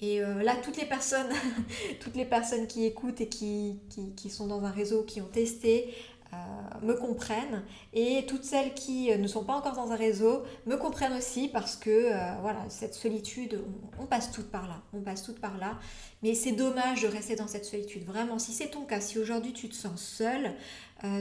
Et 0.00 0.22
euh, 0.22 0.42
là, 0.42 0.54
toutes 0.62 0.76
les 0.76 0.86
personnes, 0.86 1.30
toutes 2.00 2.16
les 2.16 2.24
personnes 2.24 2.66
qui 2.66 2.84
écoutent 2.84 3.20
et 3.20 3.28
qui, 3.28 3.80
qui, 4.16 4.30
sont 4.30 4.46
dans 4.46 4.64
un 4.64 4.70
réseau, 4.70 5.02
qui 5.02 5.20
ont 5.20 5.26
testé, 5.26 5.92
euh, 6.32 6.36
me 6.82 6.94
comprennent. 6.94 7.64
Et 7.94 8.24
toutes 8.26 8.44
celles 8.44 8.74
qui 8.74 9.16
ne 9.16 9.26
sont 9.26 9.44
pas 9.44 9.54
encore 9.54 9.74
dans 9.74 9.90
un 9.90 9.96
réseau 9.96 10.44
me 10.66 10.76
comprennent 10.76 11.14
aussi 11.14 11.48
parce 11.48 11.74
que 11.74 11.90
euh, 11.90 12.34
voilà, 12.42 12.64
cette 12.68 12.94
solitude, 12.94 13.60
on, 13.98 14.06
passe 14.06 14.30
toutes 14.30 14.50
par 14.50 14.68
là. 14.68 14.82
On 14.92 15.00
passe 15.00 15.24
toutes 15.24 15.40
par 15.40 15.58
là. 15.58 15.78
Mais 16.22 16.34
c'est 16.34 16.52
dommage 16.52 17.02
de 17.02 17.08
rester 17.08 17.34
dans 17.34 17.48
cette 17.48 17.64
solitude. 17.64 18.04
Vraiment, 18.04 18.38
si 18.38 18.52
c'est 18.52 18.68
ton 18.68 18.84
cas, 18.84 19.00
si 19.00 19.18
aujourd'hui 19.18 19.52
tu 19.52 19.68
te 19.68 19.74
sens 19.74 20.00
seul 20.00 20.54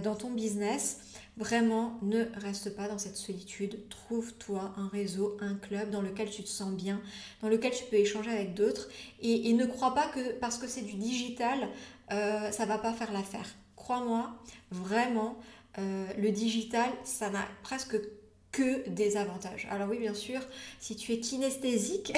dans 0.04 0.16
ton 0.16 0.32
business, 0.32 0.98
Vraiment, 1.38 2.00
ne 2.02 2.26
reste 2.41 2.76
pas 2.76 2.88
dans 2.88 2.97
cette 2.97 3.15
solitude. 3.15 3.88
Trouve-toi 3.89 4.73
un 4.76 4.88
réseau, 4.88 5.38
un 5.39 5.54
club 5.54 5.91
dans 5.91 6.02
lequel 6.02 6.32
tu 6.32 6.43
te 6.43 6.50
sens 6.50 6.73
bien, 6.73 7.00
dans 7.41 7.47
lequel 7.47 7.71
tu 7.71 7.84
peux 7.86 7.97
échanger 7.97 8.32
avec 8.32 8.56
d'autres. 8.56 8.89
Et, 9.21 9.54
ne 9.54 9.65
crois 9.65 9.93
pas 9.93 10.08
que 10.08 10.34
parce 10.39 10.58
que 10.58 10.67
c'est 10.67 10.82
du 10.82 10.95
digital, 10.95 11.69
euh, 12.12 12.52
ça 12.52 12.65
va 12.65 12.80
pas 12.80 12.91
faire 12.91 13.13
l'affaire. 13.13 13.47
Crois-moi, 13.76 14.36
vraiment, 14.71 15.38
euh, 15.78 16.08
le 16.17 16.32
digital, 16.32 16.89
ça 17.04 17.30
n'a 17.30 17.45
presque 17.62 17.97
que 18.58 18.89
des 18.89 19.17
avantages. 19.17 19.67
Alors 19.70 19.88
oui, 19.88 20.00
bien 20.00 20.15
sûr, 20.15 20.39
si 20.80 20.96
tu 20.96 21.13
es 21.13 21.20
kinesthésique 21.20 22.12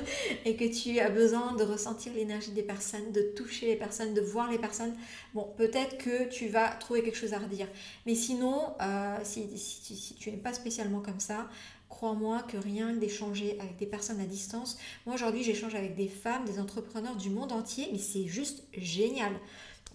et 0.44 0.54
que 0.54 0.64
tu 0.64 1.00
as 1.00 1.08
besoin 1.08 1.54
de 1.54 1.64
ressentir 1.64 2.12
l'énergie 2.12 2.50
des 2.50 2.62
personnes, 2.62 3.12
de 3.12 3.22
toucher 3.34 3.66
les 3.68 3.76
personnes, 3.76 4.12
de 4.12 4.20
voir 4.20 4.50
les 4.50 4.58
personnes, 4.58 4.94
bon, 5.32 5.50
peut-être 5.56 5.96
que 5.96 6.28
tu 6.28 6.48
vas 6.48 6.68
trouver 6.68 7.02
quelque 7.02 7.16
chose 7.16 7.32
à 7.32 7.38
redire. 7.38 7.66
Mais 8.04 8.14
sinon, 8.14 8.74
euh, 8.82 9.16
si, 9.22 10.14
tu 10.18 10.30
n'es 10.30 10.36
pas 10.36 10.52
spécialement 10.52 11.00
comme 11.00 11.20
ça, 11.20 11.48
crois-moi 11.88 12.42
que 12.42 12.58
rien 12.58 12.92
d'échanger 12.92 13.56
avec 13.58 13.78
des 13.78 13.86
personnes 13.86 14.20
à 14.20 14.26
distance. 14.26 14.76
Moi, 15.06 15.14
aujourd'hui, 15.14 15.44
j'échange 15.44 15.74
avec 15.74 15.96
des 15.96 16.08
femmes, 16.08 16.44
des 16.44 16.60
entrepreneurs 16.60 17.16
du 17.16 17.30
monde 17.30 17.52
entier, 17.52 17.88
mais 17.90 17.98
c'est 17.98 18.26
juste 18.26 18.64
génial. 18.76 19.32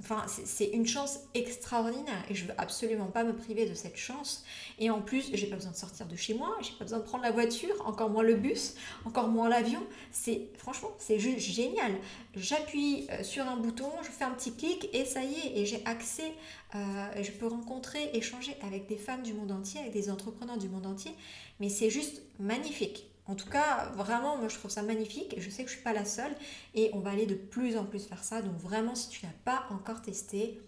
Enfin, 0.02 0.26
c'est 0.28 0.66
une 0.70 0.88
chance 0.88 1.20
extraordinaire 1.36 2.26
et 2.28 2.34
je 2.34 2.46
veux 2.46 2.54
absolument 2.58 3.06
pas 3.06 3.24
me 3.24 3.36
priver 3.36 3.70
de 3.70 3.76
cette 3.76 3.98
chance. 3.98 4.44
Et 4.80 4.90
en 4.90 5.00
plus, 5.00 5.30
j'ai 5.32 5.46
pas 5.46 5.58
besoin 5.58 5.72
de 5.72 5.78
sortir 5.78 6.08
de 6.08 6.16
chez 6.16 6.34
moi, 6.34 6.58
j'ai 6.62 6.72
pas 6.72 6.86
besoin 6.86 6.98
de 6.98 7.04
prendre 7.04 7.24
la 7.24 7.30
voiture, 7.30 7.76
encore 7.86 8.10
moins 8.10 8.24
le 8.24 8.34
bus, 8.34 8.74
encore 9.06 9.28
moins 9.28 9.48
l'avion. 9.48 9.84
C'est 10.12 10.48
franchement, 10.58 10.90
c'est 10.98 11.20
juste 11.20 11.40
génial. 11.40 11.92
J'appuie 12.36 13.06
euh, 13.12 13.22
sur 13.22 13.48
un 13.48 13.58
bouton, 13.58 13.92
je 14.02 14.10
fais 14.10 14.24
un 14.24 14.32
petit 14.32 14.56
clic 14.56 14.90
et 14.92 15.06
ça 15.06 15.24
y 15.24 15.34
est, 15.34 15.60
et 15.60 15.66
j'ai 15.68 15.86
accès, 15.86 16.34
euh, 16.74 16.80
je 17.22 17.30
peux 17.30 17.46
rencontrer, 17.46 18.10
échanger 18.14 18.56
avec 18.66 18.88
des 18.88 18.98
femmes 18.98 19.22
du 19.22 19.34
monde 19.36 19.52
entier, 19.52 19.82
avec 19.82 19.94
des 19.94 20.10
entrepreneurs 20.10 20.58
du 20.58 20.68
monde 20.68 20.88
entier. 20.88 21.12
Mais 21.60 21.70
c'est 21.70 21.92
juste 21.92 22.24
magnifique. 22.40 23.11
En 23.32 23.36
tout 23.36 23.50
cas, 23.50 23.86
vraiment, 23.96 24.36
moi 24.36 24.50
je 24.50 24.58
trouve 24.58 24.70
ça 24.70 24.82
magnifique 24.82 25.36
je 25.38 25.50
sais 25.50 25.64
que 25.64 25.70
je 25.70 25.76
suis 25.76 25.84
pas 25.84 25.94
la 25.94 26.04
seule 26.04 26.36
et 26.76 26.92
on 26.94 27.00
va 27.00 27.12
aller 27.12 27.26
de 27.26 27.36
plus 27.36 27.78
en 27.78 27.86
plus 27.86 28.06
faire 28.06 28.26
ça. 28.26 28.42
Donc 28.42 28.58
vraiment, 28.58 28.94
si 28.94 29.08
tu 29.08 29.26
n'as 29.26 29.32
pas 29.46 29.64
encore 29.70 30.02
testé, 30.02 30.60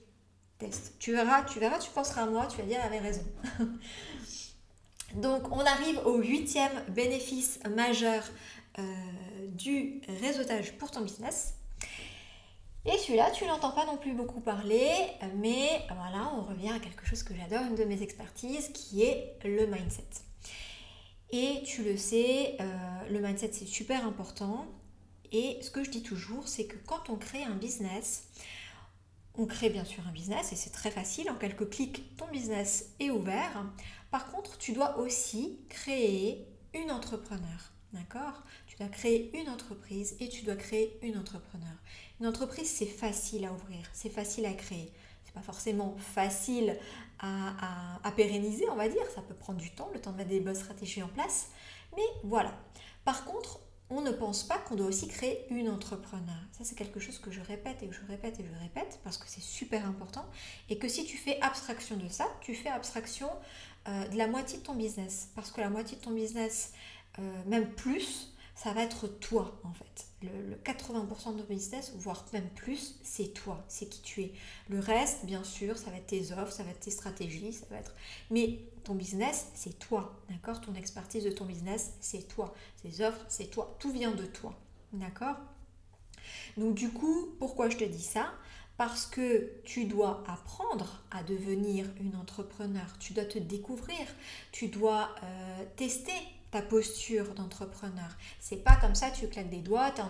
teste. 0.59 0.93
Tu 0.97 1.11
verras, 1.11 1.43
tu 1.43 1.59
verras, 1.59 1.77
tu 1.79 1.91
penseras 1.91 2.23
à 2.23 2.25
moi, 2.25 2.47
tu 2.47 2.55
vas 2.57 2.63
dire, 2.63 2.79
elle 2.79 2.87
avait 2.87 3.05
raison. 3.05 3.25
Donc 5.15 5.51
on 5.51 5.59
arrive 5.59 5.99
au 6.05 6.19
huitième 6.19 6.71
bénéfice 6.87 7.59
majeur 7.75 8.23
euh, 8.79 8.83
du 9.49 10.01
réseautage 10.21 10.77
pour 10.77 10.89
ton 10.89 11.01
business. 11.01 11.55
Et 12.85 12.97
celui-là, 12.97 13.31
tu 13.31 13.45
n'entends 13.45 13.71
pas 13.71 13.85
non 13.85 13.97
plus 13.97 14.13
beaucoup 14.13 14.39
parler, 14.39 14.89
mais 15.35 15.67
voilà, 15.87 16.31
on 16.37 16.43
revient 16.43 16.71
à 16.71 16.79
quelque 16.79 17.05
chose 17.05 17.23
que 17.23 17.33
j'adore, 17.35 17.65
une 17.65 17.75
de 17.75 17.83
mes 17.83 18.01
expertises, 18.01 18.69
qui 18.69 19.03
est 19.03 19.37
le 19.43 19.67
mindset. 19.67 20.07
Et 21.35 21.63
tu 21.65 21.83
le 21.83 21.97
sais, 21.97 22.55
euh, 22.61 23.09
le 23.09 23.19
mindset 23.19 23.49
c'est 23.53 23.65
super 23.65 24.05
important. 24.05 24.67
Et 25.31 25.57
ce 25.63 25.71
que 25.71 25.83
je 25.83 25.89
dis 25.89 26.03
toujours, 26.03 26.47
c'est 26.47 26.67
que 26.67 26.77
quand 26.85 27.09
on 27.09 27.15
crée 27.15 27.43
un 27.43 27.55
business, 27.55 28.27
on 29.33 29.47
crée 29.47 29.71
bien 29.71 29.83
sûr 29.83 30.07
un 30.07 30.11
business 30.11 30.51
et 30.51 30.55
c'est 30.55 30.69
très 30.69 30.91
facile. 30.91 31.31
En 31.31 31.35
quelques 31.35 31.67
clics, 31.71 32.15
ton 32.17 32.27
business 32.27 32.93
est 32.99 33.09
ouvert. 33.09 33.65
Par 34.11 34.27
contre, 34.27 34.59
tu 34.59 34.73
dois 34.73 34.99
aussi 34.99 35.57
créer 35.69 36.45
une 36.75 36.91
entrepreneur. 36.91 37.71
D'accord? 37.93 38.43
Tu 38.67 38.77
dois 38.77 38.89
créer 38.89 39.35
une 39.35 39.49
entreprise 39.49 40.15
et 40.19 40.29
tu 40.29 40.43
dois 40.43 40.55
créer 40.55 40.99
une 41.01 41.17
entrepreneur. 41.17 41.73
Une 42.19 42.27
entreprise, 42.27 42.69
c'est 42.69 42.85
facile 42.85 43.45
à 43.45 43.53
ouvrir, 43.53 43.89
c'est 43.91 44.09
facile 44.11 44.45
à 44.45 44.53
créer 44.53 44.93
pas 45.33 45.41
forcément 45.41 45.95
facile 45.97 46.77
à, 47.19 48.11
pérenniser, 48.15 48.69
on 48.69 48.75
va 48.75 48.89
dire. 48.89 49.05
Ça 49.15 49.21
peut 49.21 49.33
prendre 49.33 49.59
du 49.59 49.71
temps, 49.71 49.89
le 49.93 50.01
temps 50.01 50.11
de 50.11 50.17
mettre 50.17 50.29
des 50.29 50.39
bonnes 50.39 50.55
stratégies 50.55 51.01
en 51.01 51.07
place. 51.07 51.49
Mais 51.95 52.03
voilà. 52.23 52.53
Par 53.05 53.25
contre, 53.25 53.59
on 53.89 54.01
ne 54.01 54.11
pense 54.11 54.43
pas 54.43 54.57
qu'on 54.57 54.75
doit 54.75 54.87
aussi 54.87 55.07
créer 55.07 55.45
une 55.49 55.69
entrepreneur. 55.69 56.35
Ça, 56.51 56.63
c'est 56.63 56.75
quelque 56.75 56.99
chose 56.99 57.19
que 57.19 57.31
je 57.31 57.41
répète 57.41 57.81
et 57.83 57.87
que 57.87 57.93
je 57.93 58.05
répète 58.07 58.39
et 58.39 58.43
que 58.43 58.49
je 58.49 58.59
répète 58.59 58.99
parce 59.03 59.17
que 59.17 59.25
c'est 59.27 59.41
super 59.41 59.85
important. 59.87 60.25
Et 60.69 60.77
que 60.77 60.87
si 60.87 61.05
tu 61.05 61.17
fais 61.17 61.39
abstraction 61.41 61.97
de 61.97 62.07
ça, 62.07 62.27
tu 62.41 62.55
fais 62.55 62.69
abstraction 62.69 63.29
euh, 63.87 64.07
de 64.07 64.17
la 64.17 64.27
moitié 64.27 64.59
de 64.59 64.63
ton 64.63 64.75
business. 64.75 65.29
Parce 65.35 65.51
que 65.51 65.61
la 65.61 65.69
moitié 65.69 65.97
de 65.97 66.01
ton 66.01 66.11
business, 66.11 66.73
euh, 67.19 67.43
même 67.45 67.69
plus, 67.69 68.33
ça 68.55 68.73
va 68.73 68.83
être 68.83 69.07
toi 69.07 69.59
en 69.63 69.73
fait. 69.73 70.07
Le, 70.23 70.55
80% 70.63 71.35
de 71.35 71.43
business, 71.43 71.93
voire 71.97 72.25
même 72.33 72.49
plus, 72.55 72.95
c'est 73.03 73.33
toi, 73.33 73.63
c'est 73.67 73.87
qui 73.87 74.01
tu 74.01 74.21
es. 74.21 74.31
Le 74.69 74.79
reste, 74.79 75.25
bien 75.25 75.43
sûr, 75.43 75.77
ça 75.77 75.91
va 75.91 75.97
être 75.97 76.07
tes 76.07 76.31
offres, 76.31 76.51
ça 76.51 76.63
va 76.63 76.71
être 76.71 76.79
tes 76.79 76.91
stratégies, 76.91 77.53
ça 77.53 77.65
va 77.69 77.77
être... 77.77 77.93
Mais 78.31 78.59
ton 78.83 78.95
business, 78.95 79.47
c'est 79.53 79.77
toi, 79.79 80.19
d'accord? 80.29 80.61
Ton 80.61 80.73
expertise 80.75 81.23
de 81.23 81.31
ton 81.31 81.45
business, 81.45 81.93
c'est 81.99 82.27
toi. 82.27 82.53
Tes 82.81 83.03
offres, 83.05 83.25
c'est 83.27 83.49
toi. 83.49 83.75
Tout 83.79 83.91
vient 83.91 84.11
de 84.11 84.25
toi, 84.25 84.57
d'accord? 84.93 85.37
Donc 86.57 86.75
du 86.75 86.89
coup, 86.89 87.35
pourquoi 87.39 87.69
je 87.69 87.77
te 87.77 87.83
dis 87.83 88.01
ça? 88.01 88.33
Parce 88.77 89.05
que 89.05 89.51
tu 89.63 89.85
dois 89.85 90.23
apprendre 90.27 91.03
à 91.11 91.23
devenir 91.23 91.85
une 91.99 92.15
entrepreneur, 92.15 92.97
tu 92.99 93.13
dois 93.13 93.25
te 93.25 93.37
découvrir, 93.37 94.07
tu 94.51 94.67
dois 94.67 95.13
euh, 95.23 95.63
tester 95.75 96.13
ta 96.53 96.61
posture 96.61 97.33
d'entrepreneur. 97.33 98.15
C'est 98.39 98.63
pas 98.63 98.75
comme 98.75 98.93
ça, 98.93 99.09
tu 99.09 99.27
claques 99.27 99.49
des 99.49 99.61
doigts, 99.61 99.89
tu 99.89 100.01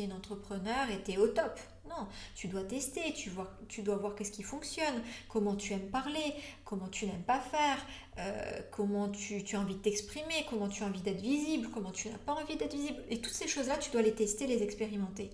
es, 0.00 0.06
un 0.06 0.16
entrepreneur 0.16 0.90
et 0.90 1.02
tu 1.02 1.12
es 1.12 1.18
au 1.18 1.28
top. 1.28 1.60
Non, 1.86 2.08
tu 2.34 2.48
dois 2.48 2.64
tester, 2.64 3.12
tu, 3.12 3.28
vois, 3.28 3.54
tu 3.68 3.82
dois 3.82 3.96
voir 3.96 4.14
qu'est-ce 4.14 4.32
qui 4.32 4.42
fonctionne, 4.42 5.02
comment 5.28 5.54
tu 5.54 5.74
aimes 5.74 5.90
parler, 5.90 6.34
comment 6.64 6.88
tu 6.88 7.04
n'aimes 7.04 7.24
pas 7.24 7.38
faire, 7.38 7.76
euh, 8.18 8.62
comment 8.70 9.10
tu, 9.10 9.44
tu, 9.44 9.56
as 9.56 9.60
envie 9.60 9.74
de 9.74 9.80
t'exprimer, 9.80 10.46
comment 10.48 10.68
tu 10.68 10.82
as 10.84 10.86
envie 10.86 11.02
d'être 11.02 11.20
visible, 11.20 11.68
comment 11.68 11.92
tu 11.92 12.08
n'as 12.08 12.16
pas 12.16 12.32
envie 12.32 12.56
d'être 12.56 12.72
visible. 12.72 13.02
Et 13.10 13.20
toutes 13.20 13.34
ces 13.34 13.46
choses-là, 13.46 13.76
tu 13.76 13.90
dois 13.90 14.00
les 14.00 14.14
tester, 14.14 14.46
les 14.46 14.62
expérimenter. 14.62 15.28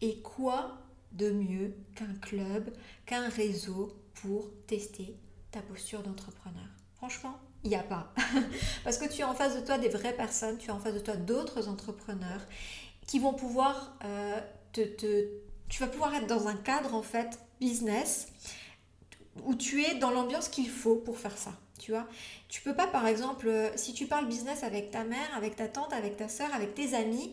Et 0.00 0.22
quoi 0.22 0.78
de 1.12 1.30
mieux 1.30 1.76
qu'un 1.96 2.14
club, 2.14 2.72
qu'un 3.04 3.28
réseau 3.28 3.94
pour 4.14 4.48
tester 4.66 5.18
ta 5.50 5.60
posture 5.60 6.02
d'entrepreneur? 6.02 6.70
Franchement, 6.94 7.38
il 7.64 7.70
n'y 7.70 7.76
a 7.76 7.82
pas. 7.82 8.12
Parce 8.84 8.98
que 8.98 9.08
tu 9.08 9.22
as 9.22 9.28
en 9.28 9.34
face 9.34 9.54
de 9.54 9.64
toi 9.64 9.78
des 9.78 9.88
vraies 9.88 10.14
personnes, 10.14 10.58
tu 10.58 10.70
as 10.70 10.74
en 10.74 10.80
face 10.80 10.94
de 10.94 11.00
toi 11.00 11.16
d'autres 11.16 11.68
entrepreneurs 11.68 12.40
qui 13.06 13.18
vont 13.18 13.34
pouvoir 13.34 13.96
euh, 14.04 14.40
te, 14.72 14.80
te, 14.80 15.26
Tu 15.68 15.80
vas 15.80 15.88
pouvoir 15.88 16.14
être 16.14 16.26
dans 16.26 16.48
un 16.48 16.56
cadre 16.56 16.94
en 16.94 17.02
fait 17.02 17.38
business 17.60 18.28
où 19.44 19.54
tu 19.54 19.82
es 19.82 19.94
dans 19.94 20.10
l'ambiance 20.10 20.48
qu'il 20.48 20.68
faut 20.68 20.96
pour 20.96 21.18
faire 21.18 21.36
ça. 21.36 21.52
Tu 21.78 21.92
vois, 21.92 22.06
tu 22.48 22.62
peux 22.62 22.74
pas 22.74 22.86
par 22.86 23.06
exemple, 23.06 23.48
euh, 23.48 23.70
si 23.76 23.92
tu 23.92 24.06
parles 24.06 24.26
business 24.26 24.62
avec 24.62 24.90
ta 24.90 25.04
mère, 25.04 25.36
avec 25.36 25.56
ta 25.56 25.68
tante, 25.68 25.92
avec 25.92 26.16
ta 26.16 26.28
soeur, 26.28 26.52
avec 26.54 26.74
tes 26.74 26.94
amis, 26.94 27.32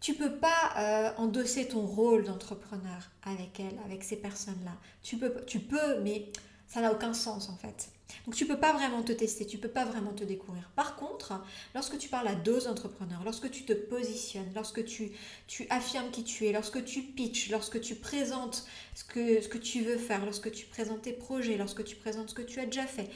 tu 0.00 0.14
peux 0.14 0.36
pas 0.36 0.72
euh, 0.76 1.10
endosser 1.16 1.68
ton 1.68 1.86
rôle 1.86 2.24
d'entrepreneur 2.24 3.10
avec 3.24 3.60
elle, 3.60 3.78
avec 3.84 4.04
ces 4.04 4.16
personnes-là. 4.16 4.72
Tu 5.02 5.16
peux, 5.16 5.44
tu 5.46 5.60
peux, 5.60 6.00
mais 6.00 6.26
ça 6.66 6.80
n'a 6.80 6.92
aucun 6.92 7.14
sens 7.14 7.48
en 7.48 7.56
fait. 7.56 7.90
Donc 8.24 8.34
tu 8.34 8.46
peux 8.46 8.58
pas 8.58 8.72
vraiment 8.72 9.02
te 9.02 9.12
tester, 9.12 9.46
tu 9.46 9.58
peux 9.58 9.68
pas 9.68 9.84
vraiment 9.84 10.12
te 10.12 10.24
découvrir. 10.24 10.68
Par 10.74 10.96
contre, 10.96 11.40
lorsque 11.74 11.98
tu 11.98 12.08
parles 12.08 12.28
à 12.28 12.34
deux 12.34 12.68
entrepreneurs, 12.68 13.22
lorsque 13.24 13.50
tu 13.50 13.64
te 13.64 13.72
positionnes, 13.72 14.50
lorsque 14.54 14.84
tu, 14.84 15.12
tu 15.46 15.66
affirmes 15.70 16.10
qui 16.10 16.24
tu 16.24 16.46
es, 16.46 16.52
lorsque 16.52 16.84
tu 16.84 17.02
pitches, 17.02 17.50
lorsque 17.50 17.80
tu 17.80 17.94
présentes 17.94 18.66
ce 18.94 19.04
que, 19.04 19.40
ce 19.40 19.48
que 19.48 19.58
tu 19.58 19.82
veux 19.82 19.98
faire, 19.98 20.24
lorsque 20.24 20.50
tu 20.50 20.66
présentes 20.66 21.02
tes 21.02 21.12
projets, 21.12 21.56
lorsque 21.56 21.84
tu 21.84 21.96
présentes 21.96 22.30
ce 22.30 22.34
que 22.34 22.42
tu 22.42 22.60
as 22.60 22.66
déjà 22.66 22.86
fait, 22.86 23.10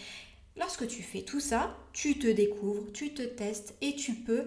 lorsque 0.57 0.87
tu 0.87 1.03
fais 1.03 1.23
tout 1.23 1.41
ça, 1.41 1.77
tu 1.93 2.19
te 2.19 2.27
découvres, 2.27 2.93
tu 2.93 3.15
te 3.15 3.23
testes 3.23 3.75
et 3.81 3.95
tu 3.95 4.15
peux 4.15 4.47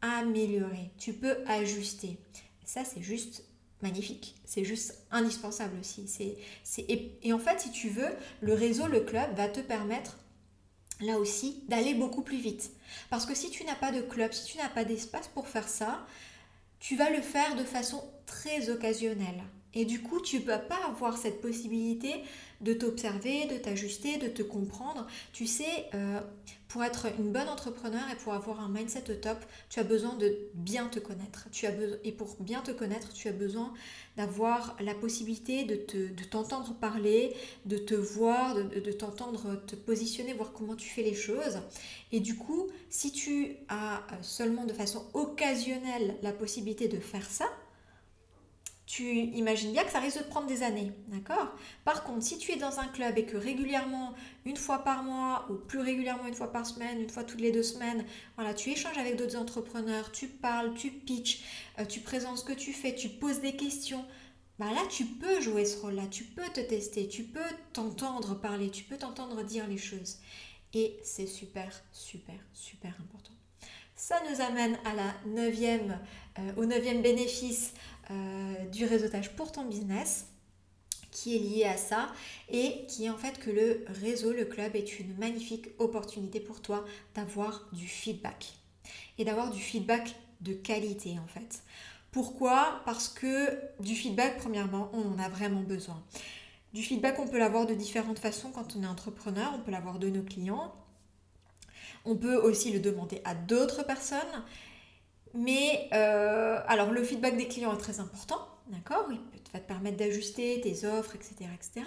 améliorer, 0.00 0.90
tu 0.98 1.12
peux 1.12 1.36
ajuster. 1.46 2.18
Ça, 2.64 2.84
c'est 2.84 3.02
juste 3.02 3.44
magnifique. 3.84 4.34
C'est 4.44 4.64
juste 4.64 4.98
indispensable 5.12 5.78
aussi. 5.78 6.08
C'est, 6.08 6.82
et, 6.82 7.18
et, 7.22 7.32
en 7.32 7.38
fait, 7.38 7.60
si 7.60 7.70
tu 7.70 7.88
veux, 7.90 8.10
le 8.40 8.54
réseau, 8.54 8.88
le 8.88 9.00
club 9.00 9.36
va 9.36 9.48
te 9.48 9.60
permettre 9.60 10.18
là 11.00 11.18
aussi 11.18 11.62
d'aller 11.68 11.94
beaucoup 11.94 12.22
plus 12.22 12.38
vite. 12.38 12.72
Parce 13.10 13.26
que 13.26 13.34
si 13.34 13.50
tu 13.50 13.62
n'as 13.64 13.74
pas 13.74 13.92
de 13.92 14.00
club, 14.00 14.32
si 14.32 14.44
tu 14.46 14.58
n'as 14.58 14.68
pas 14.68 14.84
d'espace 14.84 15.28
pour 15.28 15.46
faire 15.46 15.68
ça, 15.68 16.06
tu 16.80 16.96
vas 16.96 17.10
le 17.10 17.20
faire 17.20 17.54
de 17.56 17.64
façon 17.64 18.02
très 18.26 18.70
occasionnelle. 18.70 19.42
Et 19.74 19.84
du 19.84 20.00
coup, 20.00 20.20
tu 20.20 20.36
ne 20.36 20.42
peux 20.42 20.66
pas 20.68 20.78
avoir 20.86 21.16
cette 21.16 21.40
possibilité 21.40 22.12
de 22.60 22.72
t'observer, 22.72 23.46
de 23.46 23.56
t'ajuster, 23.56 24.16
de 24.18 24.28
te 24.28 24.42
comprendre. 24.42 25.06
Tu 25.32 25.46
sais, 25.46 25.86
euh, 25.94 26.20
pour 26.68 26.82
être 26.82 27.06
une 27.18 27.30
bonne 27.30 27.48
entrepreneur 27.48 28.02
et 28.12 28.16
pour 28.16 28.32
avoir 28.32 28.60
un 28.60 28.68
mindset 28.68 29.10
au 29.10 29.14
top, 29.14 29.38
tu 29.68 29.80
as 29.80 29.84
besoin 29.84 30.14
de 30.14 30.36
bien 30.54 30.88
te 30.88 30.98
connaître. 30.98 31.48
Tu 31.52 31.66
as 31.66 31.72
et 32.02 32.12
pour 32.12 32.36
bien 32.40 32.62
te 32.62 32.70
connaître, 32.70 33.12
tu 33.12 33.28
as 33.28 33.32
besoin 33.32 33.72
d'avoir 34.16 34.76
la 34.80 34.94
possibilité 34.94 35.64
de, 35.64 36.24
t'entendre 36.24 36.74
parler, 36.74 37.34
de 37.66 37.76
te 37.76 37.94
voir, 37.94 38.54
de, 38.54 38.80
de 38.80 38.92
t'entendre 38.92 39.62
te 39.66 39.76
positionner, 39.76 40.32
voir 40.32 40.52
comment 40.52 40.74
tu 40.74 40.88
fais 40.88 41.02
les 41.02 41.14
choses. 41.14 41.60
Et 42.12 42.20
du 42.20 42.36
coup, 42.36 42.68
si 42.90 43.12
tu 43.12 43.56
as 43.68 44.02
seulement 44.22 44.64
de 44.64 44.72
façon 44.72 45.04
occasionnelle 45.14 46.16
la 46.22 46.32
possibilité 46.32 46.88
de 46.88 46.98
faire 46.98 47.28
ça, 47.28 47.46
tu 48.86 49.02
imagines 49.02 49.72
bien 49.72 49.82
que 49.82 49.90
ça 49.90 49.98
risque 49.98 50.18
de 50.18 50.24
prendre 50.24 50.46
des 50.46 50.62
années, 50.62 50.92
d'accord? 51.08 51.54
Par 51.84 52.04
contre, 52.04 52.22
si 52.22 52.36
tu 52.36 52.52
es 52.52 52.56
dans 52.56 52.80
un 52.80 52.86
club 52.86 53.16
et 53.16 53.24
que 53.24 53.36
régulièrement, 53.36 54.14
une 54.44 54.56
fois 54.56 54.80
par 54.84 55.02
mois 55.02 55.46
ou 55.50 55.54
plus 55.54 55.80
régulièrement 55.80 56.26
une 56.26 56.34
fois 56.34 56.52
par 56.52 56.66
semaine, 56.66 57.00
une 57.00 57.08
fois 57.08 57.24
toutes 57.24 57.40
les 57.40 57.50
deux 57.50 57.62
semaines, 57.62 58.04
voilà, 58.36 58.52
tu 58.52 58.70
échanges 58.70 58.98
avec 58.98 59.16
d'autres 59.16 59.36
entrepreneurs, 59.36 60.12
tu 60.12 60.28
parles, 60.28 60.74
tu 60.74 60.90
pitches, 60.90 61.44
euh, 61.78 61.86
tu 61.86 62.00
présentes 62.00 62.38
ce 62.38 62.44
que 62.44 62.52
tu 62.52 62.74
fais, 62.74 62.94
tu 62.94 63.08
poses 63.08 63.40
des 63.40 63.56
questions, 63.56 64.04
bah 64.58 64.70
là 64.70 64.82
tu 64.90 65.06
peux 65.06 65.40
jouer 65.40 65.64
ce 65.64 65.80
rôle-là, 65.80 66.06
tu 66.10 66.24
peux 66.24 66.48
te 66.52 66.60
tester, 66.60 67.08
tu 67.08 67.24
peux 67.24 67.40
t'entendre 67.72 68.34
parler, 68.34 68.70
tu 68.70 68.84
peux 68.84 68.98
t'entendre 68.98 69.42
dire 69.44 69.66
les 69.66 69.78
choses. 69.78 70.18
Et 70.74 70.98
c'est 71.02 71.26
super, 71.26 71.82
super, 71.92 72.34
super 72.52 72.94
important. 73.00 73.32
Ça 73.96 74.20
nous 74.28 74.40
amène 74.40 74.76
à 74.84 74.94
la 74.94 75.14
neuvième, 75.26 76.00
euh, 76.38 76.52
au 76.56 76.66
neuvième 76.66 77.00
bénéfice 77.00 77.72
euh, 78.10 78.64
du 78.66 78.84
réseautage 78.84 79.34
pour 79.36 79.52
ton 79.52 79.64
business 79.64 80.26
qui 81.10 81.36
est 81.36 81.38
lié 81.38 81.64
à 81.64 81.76
ça 81.76 82.12
et 82.50 82.84
qui 82.88 83.04
est 83.04 83.10
en 83.10 83.16
fait 83.16 83.38
que 83.38 83.50
le 83.50 83.84
réseau, 84.02 84.32
le 84.32 84.44
club 84.44 84.74
est 84.74 84.98
une 84.98 85.16
magnifique 85.16 85.68
opportunité 85.78 86.40
pour 86.40 86.60
toi 86.60 86.84
d'avoir 87.14 87.68
du 87.72 87.86
feedback 87.86 88.54
et 89.16 89.24
d'avoir 89.24 89.50
du 89.50 89.60
feedback 89.60 90.16
de 90.40 90.52
qualité 90.52 91.16
en 91.22 91.26
fait. 91.28 91.62
Pourquoi? 92.10 92.82
Parce 92.84 93.08
que 93.08 93.58
du 93.80 93.94
feedback, 93.94 94.38
premièrement, 94.38 94.90
on 94.92 95.12
en 95.12 95.18
a 95.18 95.28
vraiment 95.28 95.62
besoin. 95.62 96.02
Du 96.72 96.82
feedback, 96.82 97.18
on 97.18 97.28
peut 97.28 97.38
l'avoir 97.38 97.66
de 97.66 97.74
différentes 97.74 98.18
façons 98.18 98.50
quand 98.50 98.76
on 98.76 98.82
est 98.82 98.86
entrepreneur, 98.86 99.52
on 99.54 99.60
peut 99.60 99.70
l'avoir 99.70 99.98
de 99.98 100.08
nos 100.08 100.22
clients, 100.22 100.74
on 102.04 102.16
peut 102.16 102.36
aussi 102.36 102.72
le 102.72 102.80
demander 102.80 103.20
à 103.24 103.34
d'autres 103.34 103.84
personnes 103.84 104.18
mais 105.34 105.88
euh, 105.92 106.60
alors 106.68 106.92
le 106.92 107.02
feedback 107.02 107.36
des 107.36 107.48
clients 107.48 107.74
est 107.74 107.80
très 107.80 108.00
important, 108.00 108.46
d'accord? 108.68 109.06
Il 109.10 109.18
va 109.52 109.58
te 109.58 109.66
permettre 109.66 109.96
d'ajuster 109.96 110.60
tes 110.60 110.86
offres, 110.86 111.16
etc. 111.16 111.50
etc. 111.52 111.86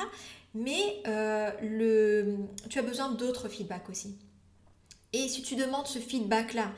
mais 0.54 1.02
euh, 1.08 1.52
le, 1.62 2.38
tu 2.70 2.78
as 2.78 2.82
besoin 2.82 3.12
d'autres 3.12 3.48
feedbacks 3.48 3.90
aussi. 3.90 4.18
Et 5.14 5.30
si 5.30 5.42
tu 5.42 5.56
demandes 5.56 5.88
ce 5.88 6.00
feedback-là, 6.00 6.72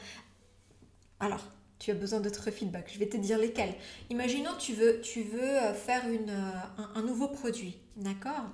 alors 1.20 1.44
tu 1.80 1.92
as 1.92 1.96
besoin 1.96 2.20
d'autres 2.20 2.52
feedbacks, 2.52 2.92
je 2.94 3.00
vais 3.00 3.10
te 3.10 3.18
dire 3.18 3.40
lesquels. 3.40 3.74
Imaginons 4.12 4.52
tu 4.60 4.74
veux, 4.74 5.02
tu 5.02 5.24
veux 5.24 5.42
euh, 5.42 5.74
faire 5.74 6.08
une, 6.08 6.34
un, 6.96 7.02
nouveau 7.02 7.28
produit, 7.28 7.78
d'accord? 7.96 8.52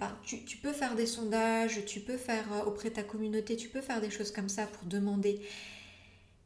Bah, 0.00 0.18
tu, 0.24 0.44
tu, 0.44 0.56
peux 0.56 0.72
faire 0.72 0.96
des 0.96 1.06
sondages, 1.06 1.84
tu 1.84 2.00
peux 2.00 2.16
faire 2.16 2.46
auprès 2.66 2.88
de 2.88 2.94
ta 2.96 3.04
communauté, 3.04 3.54
tu 3.54 3.68
peux 3.68 3.80
faire 3.80 4.00
des 4.00 4.10
choses 4.10 4.32
comme 4.32 4.48
ça 4.48 4.66
pour 4.66 4.88
demander 4.88 5.40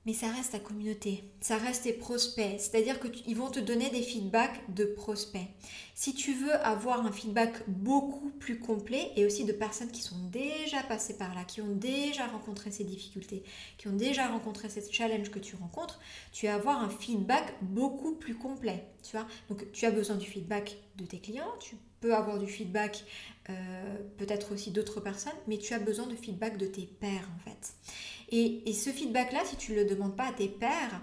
mais 0.06 0.12
ça 0.12 0.30
reste 0.30 0.52
ta 0.52 0.60
communauté, 0.60 1.24
ça 1.40 1.56
reste 1.56 1.82
tes 1.82 1.92
prospects. 1.92 2.60
C'est-à-dire 2.60 3.00
qu'ils 3.00 3.36
vont 3.36 3.50
te 3.50 3.58
donner 3.58 3.90
des 3.90 4.02
feedbacks 4.02 4.62
de 4.72 4.84
prospects. 4.84 5.48
Si 5.96 6.14
tu 6.14 6.32
veux 6.32 6.54
avoir 6.64 7.04
un 7.04 7.10
feedback 7.10 7.68
beaucoup 7.68 8.30
plus 8.38 8.60
complet 8.60 9.10
et 9.16 9.26
aussi 9.26 9.44
de 9.44 9.52
personnes 9.52 9.90
qui 9.90 10.02
sont 10.02 10.28
déjà 10.30 10.82
passées 10.84 11.16
par 11.16 11.34
là, 11.34 11.42
qui 11.44 11.60
ont 11.60 11.74
déjà 11.74 12.26
rencontré 12.26 12.70
ces 12.70 12.84
difficultés, 12.84 13.42
qui 13.78 13.88
ont 13.88 13.96
déjà 13.96 14.28
rencontré 14.28 14.68
ces 14.68 14.92
challenges 14.92 15.30
que 15.30 15.40
tu 15.40 15.56
rencontres, 15.56 15.98
tu 16.32 16.46
vas 16.46 16.54
avoir 16.54 16.82
un 16.82 16.88
feedback 16.90 17.54
beaucoup 17.62 18.14
plus 18.14 18.36
complet. 18.36 18.86
Tu 19.02 19.16
Donc 19.48 19.70
tu 19.72 19.86
as 19.86 19.90
besoin 19.90 20.16
du 20.16 20.26
feedback 20.26 20.76
de 20.96 21.04
tes 21.04 21.18
clients, 21.18 21.52
tu 21.58 21.76
peux 22.00 22.14
avoir 22.14 22.38
du 22.38 22.46
feedback 22.46 23.04
euh, 23.48 23.96
peut-être 24.18 24.52
aussi 24.52 24.70
d'autres 24.70 25.00
personnes, 25.00 25.32
mais 25.48 25.58
tu 25.58 25.74
as 25.74 25.78
besoin 25.78 26.06
de 26.06 26.14
feedback 26.14 26.58
de 26.58 26.66
tes 26.66 26.86
pairs 26.86 27.28
en 27.34 27.38
fait. 27.38 27.74
Et, 28.30 28.72
ce 28.72 28.90
feedback-là, 28.90 29.40
si 29.44 29.56
tu 29.56 29.72
ne 29.72 29.76
le 29.78 29.84
demandes 29.84 30.16
pas 30.16 30.28
à 30.28 30.32
tes 30.32 30.48
pairs, 30.48 31.00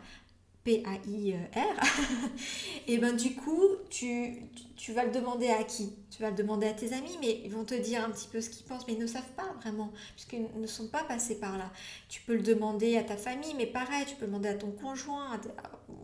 P-A-I-R, 0.63 1.83
et 2.87 2.97
ben 2.97 3.15
du 3.15 3.35
coup, 3.35 3.67
tu, 3.89 4.35
tu, 4.77 4.93
vas 4.93 5.03
le 5.03 5.11
demander 5.11 5.49
à 5.49 5.63
qui? 5.63 5.93
Tu 6.09 6.21
vas 6.21 6.29
le 6.29 6.35
demander 6.37 6.67
à 6.67 6.73
tes 6.73 6.93
amis, 6.93 7.17
mais 7.19 7.41
ils 7.43 7.51
vont 7.51 7.65
te 7.65 7.73
dire 7.73 8.03
un 8.03 8.09
petit 8.09 8.29
peu 8.29 8.39
ce 8.39 8.49
qu'ils 8.49 8.65
pensent, 8.65 8.87
mais 8.87 8.93
ils 8.93 8.99
ne 8.99 9.07
savent 9.07 9.31
pas 9.35 9.51
vraiment, 9.59 9.91
puisqu'ils 10.15 10.47
ne 10.55 10.67
sont 10.67 10.87
pas 10.87 11.03
passés 11.03 11.39
par 11.39 11.57
là. 11.57 11.69
Tu 12.07 12.21
peux 12.21 12.35
le 12.35 12.43
demander 12.43 12.97
à 12.97 13.03
ta 13.03 13.17
famille, 13.17 13.53
mais 13.57 13.65
pareil, 13.65 14.05
tu 14.07 14.15
peux 14.15 14.21
le 14.21 14.27
demander 14.27 14.49
à 14.49 14.55
ton 14.55 14.71
conjoint. 14.71 15.39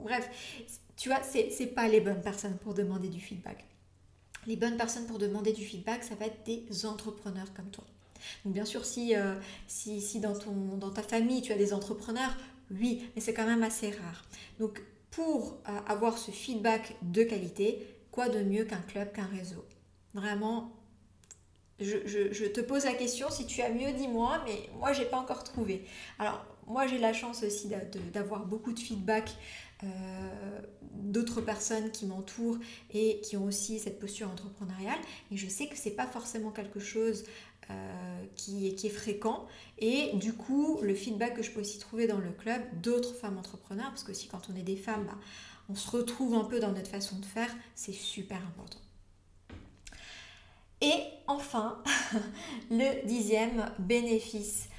Bref, 0.04 0.30
tu 0.98 1.08
vois, 1.08 1.22
c'est 1.24 1.68
pas 1.68 1.88
les 1.88 2.02
bonnes 2.02 2.22
personnes 2.22 2.58
pour 2.58 2.74
demander 2.74 3.08
du 3.08 3.22
feedback. 3.22 3.64
Les 4.46 4.58
bonnes 4.58 4.78
personnes 4.78 5.06
pour 5.06 5.20
demander 5.20 5.54
du 5.54 5.64
feedback, 5.64 6.04
ça 6.04 6.16
va 6.16 6.26
être 6.26 6.44
des 6.46 6.86
entrepreneurs 6.86 7.54
comme 7.54 7.70
toi. 7.70 7.86
Donc 8.46 8.54
bien 8.54 8.66
sûr, 8.66 8.86
si, 8.86 9.16
euh, 9.16 9.36
si, 9.68 10.20
dans, 10.20 10.38
ton, 10.38 10.78
dans 10.78 10.92
ta 10.92 11.04
famille, 11.04 11.42
tu 11.42 11.52
as 11.52 11.58
des 11.58 11.74
entrepreneurs, 11.74 12.36
oui, 12.72 13.10
mais 13.16 13.22
c'est 13.22 13.34
quand 13.34 13.46
même 13.46 13.64
assez 13.64 13.90
rare. 13.90 14.26
Donc 14.60 14.82
pour 15.12 15.58
euh, 15.68 15.80
avoir 15.88 16.18
ce 16.18 16.32
feedback 16.32 16.96
de 17.02 17.24
qualité, 17.24 17.86
quoi 18.12 18.30
de 18.30 18.44
mieux 18.44 18.66
qu'un 18.66 18.82
club, 18.82 19.12
qu'un 19.12 19.26
réseau? 19.26 19.66
Vraiment, 20.14 20.72
je, 21.80 21.98
je, 22.06 22.46
te 22.46 22.62
pose 22.62 22.86
la 22.86 22.94
question, 22.94 23.30
si 23.30 23.46
tu 23.46 23.62
as 23.62 23.70
mieux, 23.70 23.92
dis-moi, 23.94 24.44
mais 24.46 24.70
moi, 24.78 24.92
j'ai 24.92 25.06
pas 25.06 25.18
encore 25.18 25.44
trouvé. 25.44 25.86
Alors, 26.18 26.46
moi, 26.68 26.88
j'ai 26.88 26.98
la 26.98 27.14
chance 27.14 27.44
aussi 27.44 27.70
d'avoir 28.14 28.46
beaucoup 28.46 28.74
de 28.74 28.80
feedback 28.80 29.32
euh, 29.84 29.88
d'autres 30.92 31.40
personnes 31.40 31.90
qui 31.92 32.06
m'entourent 32.06 32.58
et 32.94 33.22
qui 33.22 33.38
ont 33.38 33.46
aussi 33.46 33.80
cette 33.80 34.00
posture 34.00 34.30
entrepreneuriale. 34.30 35.00
Et 35.32 35.38
je 35.38 35.48
sais 35.48 35.68
que 35.68 35.78
c'est 35.78 35.96
pas 35.96 36.06
forcément 36.06 36.52
quelque 36.52 36.80
chose 36.80 37.24
euh, 37.70 38.26
qui, 38.36 38.68
est, 38.68 38.90
fréquent. 38.90 39.48
Et 39.78 40.12
du 40.16 40.34
coup, 40.34 40.80
le 40.82 40.96
feedback 40.96 41.36
que 41.36 41.44
je 41.44 41.52
peux 41.52 41.62
aussi 41.62 41.78
trouver 41.78 42.08
dans 42.08 42.18
le 42.18 42.32
club 42.32 42.62
d'autres 42.82 43.14
femmes 43.14 43.38
entrepreneurs, 43.38 43.90
parce 43.90 44.04
que 44.04 44.14
si 44.14 44.28
quand 44.28 44.50
on 44.52 44.56
est 44.56 44.64
des 44.64 44.76
femmes, 44.76 45.06
bah, 45.06 45.18
on 45.70 45.76
se 45.76 45.90
retrouve 45.90 46.34
un 46.34 46.46
peu 46.46 46.60
dans 46.60 46.72
notre 46.72 46.90
façon 46.90 47.18
de 47.18 47.26
faire, 47.26 47.54
c'est 47.76 47.94
super 47.94 48.38
important. 48.38 48.80
Et 50.82 51.04
enfin, 51.28 51.84
le 52.72 53.06
dixième 53.06 53.70
bénéfice 53.80 54.70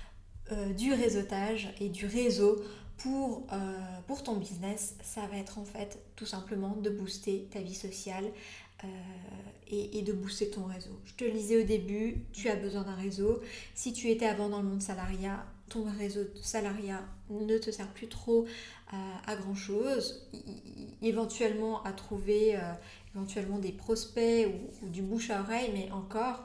euh, 0.50 0.72
du 0.72 0.92
réseautage 0.92 1.72
et 1.80 1.90
du 1.90 2.06
réseau 2.06 2.62
pour, 2.96 3.46
pour 4.06 4.22
ton 4.22 4.36
business, 4.36 4.94
ça 5.02 5.26
va 5.26 5.38
être 5.38 5.58
en 5.58 5.64
fait 5.64 5.98
tout 6.20 6.26
simplement 6.26 6.76
de 6.76 6.90
booster 6.90 7.48
ta 7.50 7.60
vie 7.60 7.74
sociale, 7.74 8.30
euh, 8.84 8.86
et, 9.72 10.02
de 10.02 10.12
booster 10.12 10.50
ton 10.50 10.64
réseau. 10.64 10.90
Je 11.04 11.14
te 11.14 11.22
le 11.22 11.30
disais 11.30 11.62
au 11.62 11.64
début, 11.64 12.24
tu 12.32 12.48
as 12.48 12.56
besoin 12.56 12.82
d'un 12.82 12.96
réseau. 12.96 13.40
Si 13.74 13.92
tu 13.92 14.10
étais 14.10 14.26
avant 14.26 14.48
dans 14.48 14.60
le 14.60 14.68
monde 14.68 14.82
salariat, 14.82 15.46
ton 15.68 15.84
réseau 15.96 16.24
de 16.24 16.32
salariat 16.42 17.04
ne 17.30 17.56
te 17.56 17.70
sert 17.70 17.86
plus 17.92 18.08
trop 18.08 18.46
euh, 18.92 18.96
à, 19.26 19.36
grand 19.36 19.54
chose. 19.54 20.28
éventuellement 21.02 21.84
à 21.84 21.92
trouver 21.92 22.56
euh, 22.56 22.60
éventuellement 23.14 23.60
des 23.60 23.70
prospects 23.70 24.48
ou, 24.82 24.88
du 24.88 25.02
bouche 25.02 25.30
à 25.30 25.40
oreille, 25.40 25.70
mais 25.72 25.88
encore 25.92 26.42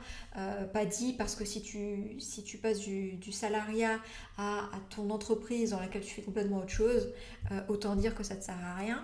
pas 0.71 0.85
dit 0.85 1.13
parce 1.13 1.35
que 1.35 1.45
si 1.45 1.63
tu, 1.63 2.19
si 2.19 2.43
passes 2.57 2.79
du, 2.79 3.31
salariat 3.31 3.99
à, 4.37 4.59
à, 4.59 4.79
ton 4.95 5.09
entreprise 5.09 5.71
dans 5.71 5.79
laquelle 5.79 6.03
tu 6.03 6.13
fais 6.13 6.21
complètement 6.21 6.57
autre 6.57 6.69
chose, 6.69 7.11
autant 7.69 7.95
dire 7.95 8.13
que 8.13 8.23
ça 8.23 8.35
ne 8.35 8.39
te 8.39 8.45
sert 8.45 8.63
à 8.63 8.75
rien. 8.75 9.03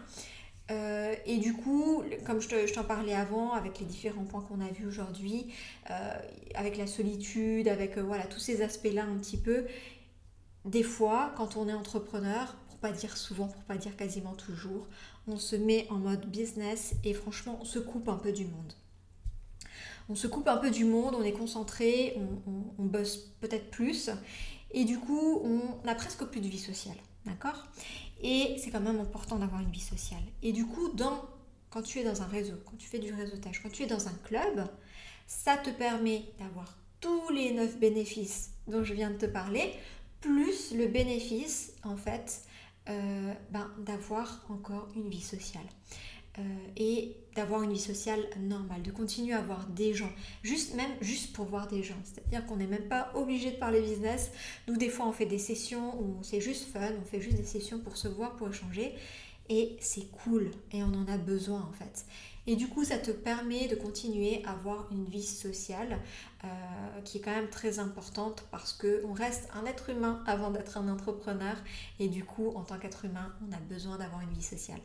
Euh, 0.71 1.15
et 1.25 1.37
du 1.37 1.53
coup, 1.53 2.03
comme 2.25 2.39
je 2.39 2.73
t'en 2.73 2.83
parlais 2.83 3.13
avant, 3.13 3.53
avec 3.53 3.79
les 3.79 3.85
différents 3.85 4.23
points 4.23 4.41
qu'on 4.41 4.61
a 4.61 4.69
vus 4.69 4.87
aujourd'hui, 4.87 5.47
euh, 5.89 6.13
avec 6.55 6.77
la 6.77 6.87
solitude, 6.87 7.67
avec 7.67 7.97
euh, 7.97 8.01
voilà 8.01 8.25
tous 8.25 8.39
ces 8.39 8.61
aspects-là 8.61 9.03
un 9.03 9.17
petit 9.17 9.37
peu, 9.37 9.65
des 10.65 10.83
fois, 10.83 11.33
quand 11.35 11.57
on 11.57 11.67
est 11.67 11.73
entrepreneur, 11.73 12.55
pour 12.69 12.77
pas 12.77 12.91
dire 12.91 13.17
souvent, 13.17 13.47
pour 13.47 13.63
pas 13.63 13.75
dire 13.75 13.97
quasiment 13.97 14.33
toujours, 14.33 14.87
on 15.27 15.37
se 15.37 15.55
met 15.55 15.87
en 15.89 15.97
mode 15.97 16.25
business 16.29 16.93
et 17.03 17.13
franchement, 17.13 17.57
on 17.61 17.65
se 17.65 17.79
coupe 17.79 18.07
un 18.07 18.17
peu 18.17 18.31
du 18.31 18.45
monde. 18.45 18.73
On 20.09 20.15
se 20.15 20.27
coupe 20.27 20.47
un 20.47 20.57
peu 20.57 20.71
du 20.71 20.85
monde, 20.85 21.15
on 21.17 21.23
est 21.23 21.31
concentré, 21.31 22.17
on, 22.77 22.83
bosse 22.85 23.31
peut-être 23.39 23.69
plus, 23.71 24.09
et 24.71 24.83
du 24.83 24.99
coup, 24.99 25.41
on 25.43 25.85
n'a 25.85 25.95
presque 25.95 26.25
plus 26.25 26.41
de 26.41 26.47
vie 26.47 26.59
sociale. 26.59 26.97
D'accord? 27.25 27.67
Et 28.21 28.57
c'est 28.57 28.71
quand 28.71 28.79
même 28.79 28.99
important 28.99 29.37
d'avoir 29.37 29.61
une 29.61 29.71
vie 29.71 29.79
sociale. 29.79 30.23
Et 30.43 30.51
du 30.53 30.65
coup, 30.65 30.89
quand 31.69 31.81
tu 31.81 31.99
es 31.99 32.03
dans 32.03 32.21
un 32.21 32.27
réseau, 32.27 32.55
quand 32.65 32.77
tu 32.77 32.87
fais 32.87 32.99
du 32.99 33.13
réseautage, 33.13 33.61
quand 33.61 33.71
tu 33.71 33.83
es 33.83 33.87
dans 33.87 34.07
un 34.07 34.13
club, 34.25 34.67
ça 35.27 35.57
te 35.57 35.69
permet 35.69 36.25
d'avoir 36.39 36.77
tous 36.99 37.29
les 37.29 37.53
neuf 37.53 37.77
bénéfices 37.77 38.51
dont 38.67 38.83
je 38.83 38.93
viens 38.93 39.09
de 39.09 39.17
te 39.17 39.25
parler, 39.25 39.73
plus 40.19 40.73
le 40.73 40.87
bénéfice, 40.87 41.73
en 41.83 41.97
fait, 41.97 42.43
euh, 42.89 43.33
ben, 43.49 43.71
d'avoir 43.79 44.45
encore 44.49 44.87
une 44.95 45.09
vie 45.09 45.21
sociale. 45.21 45.65
Euh, 46.39 46.41
et 46.77 47.17
d'avoir 47.35 47.61
une 47.63 47.73
vie 47.73 47.79
sociale 47.79 48.21
normale, 48.39 48.81
de 48.81 48.91
continuer 48.91 49.33
à 49.33 49.41
voir 49.41 49.67
des 49.67 49.93
gens, 49.93 50.09
juste 50.43 50.75
même 50.75 50.91
juste 51.01 51.33
pour 51.33 51.45
voir 51.45 51.67
des 51.67 51.83
gens. 51.83 51.95
C'est-à-dire 52.03 52.45
qu'on 52.45 52.57
n'est 52.57 52.67
même 52.67 52.87
pas 52.87 53.11
obligé 53.15 53.51
de 53.51 53.57
parler 53.57 53.81
business. 53.81 54.31
Nous, 54.67 54.77
des 54.77 54.89
fois, 54.89 55.07
on 55.07 55.11
fait 55.11 55.25
des 55.25 55.37
sessions 55.37 55.99
où 56.01 56.19
c'est 56.23 56.41
juste 56.41 56.71
fun, 56.71 56.91
on 57.01 57.05
fait 57.05 57.21
juste 57.21 57.35
des 57.35 57.43
sessions 57.43 57.79
pour 57.79 57.97
se 57.97 58.07
voir, 58.07 58.35
pour 58.35 58.49
échanger. 58.49 58.93
Et 59.49 59.75
c'est 59.81 60.09
cool 60.11 60.51
et 60.71 60.81
on 60.81 60.93
en 60.93 61.07
a 61.07 61.17
besoin 61.17 61.59
en 61.59 61.73
fait. 61.73 62.05
Et 62.51 62.57
du 62.57 62.67
coup, 62.67 62.83
ça 62.83 62.97
te 62.97 63.11
permet 63.11 63.69
de 63.69 63.75
continuer 63.75 64.43
à 64.43 64.51
avoir 64.51 64.91
une 64.91 65.05
vie 65.05 65.23
sociale 65.23 65.97
euh, 66.43 66.47
qui 67.05 67.19
est 67.19 67.21
quand 67.21 67.33
même 67.33 67.47
très 67.47 67.79
importante 67.79 68.43
parce 68.51 68.73
qu'on 68.73 69.13
reste 69.13 69.47
un 69.53 69.65
être 69.65 69.89
humain 69.89 70.21
avant 70.27 70.51
d'être 70.51 70.77
un 70.77 70.89
entrepreneur. 70.89 71.55
Et 72.01 72.09
du 72.09 72.25
coup, 72.25 72.49
en 72.49 72.63
tant 72.63 72.77
qu'être 72.77 73.05
humain, 73.05 73.33
on 73.47 73.53
a 73.53 73.59
besoin 73.69 73.97
d'avoir 73.97 74.19
une 74.19 74.33
vie 74.33 74.43
sociale. 74.43 74.81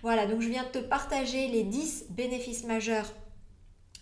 Voilà, 0.00 0.24
donc 0.24 0.40
je 0.40 0.48
viens 0.48 0.64
de 0.64 0.70
te 0.70 0.78
partager 0.78 1.48
les 1.48 1.64
10 1.64 2.06
bénéfices 2.08 2.64
majeurs 2.64 3.12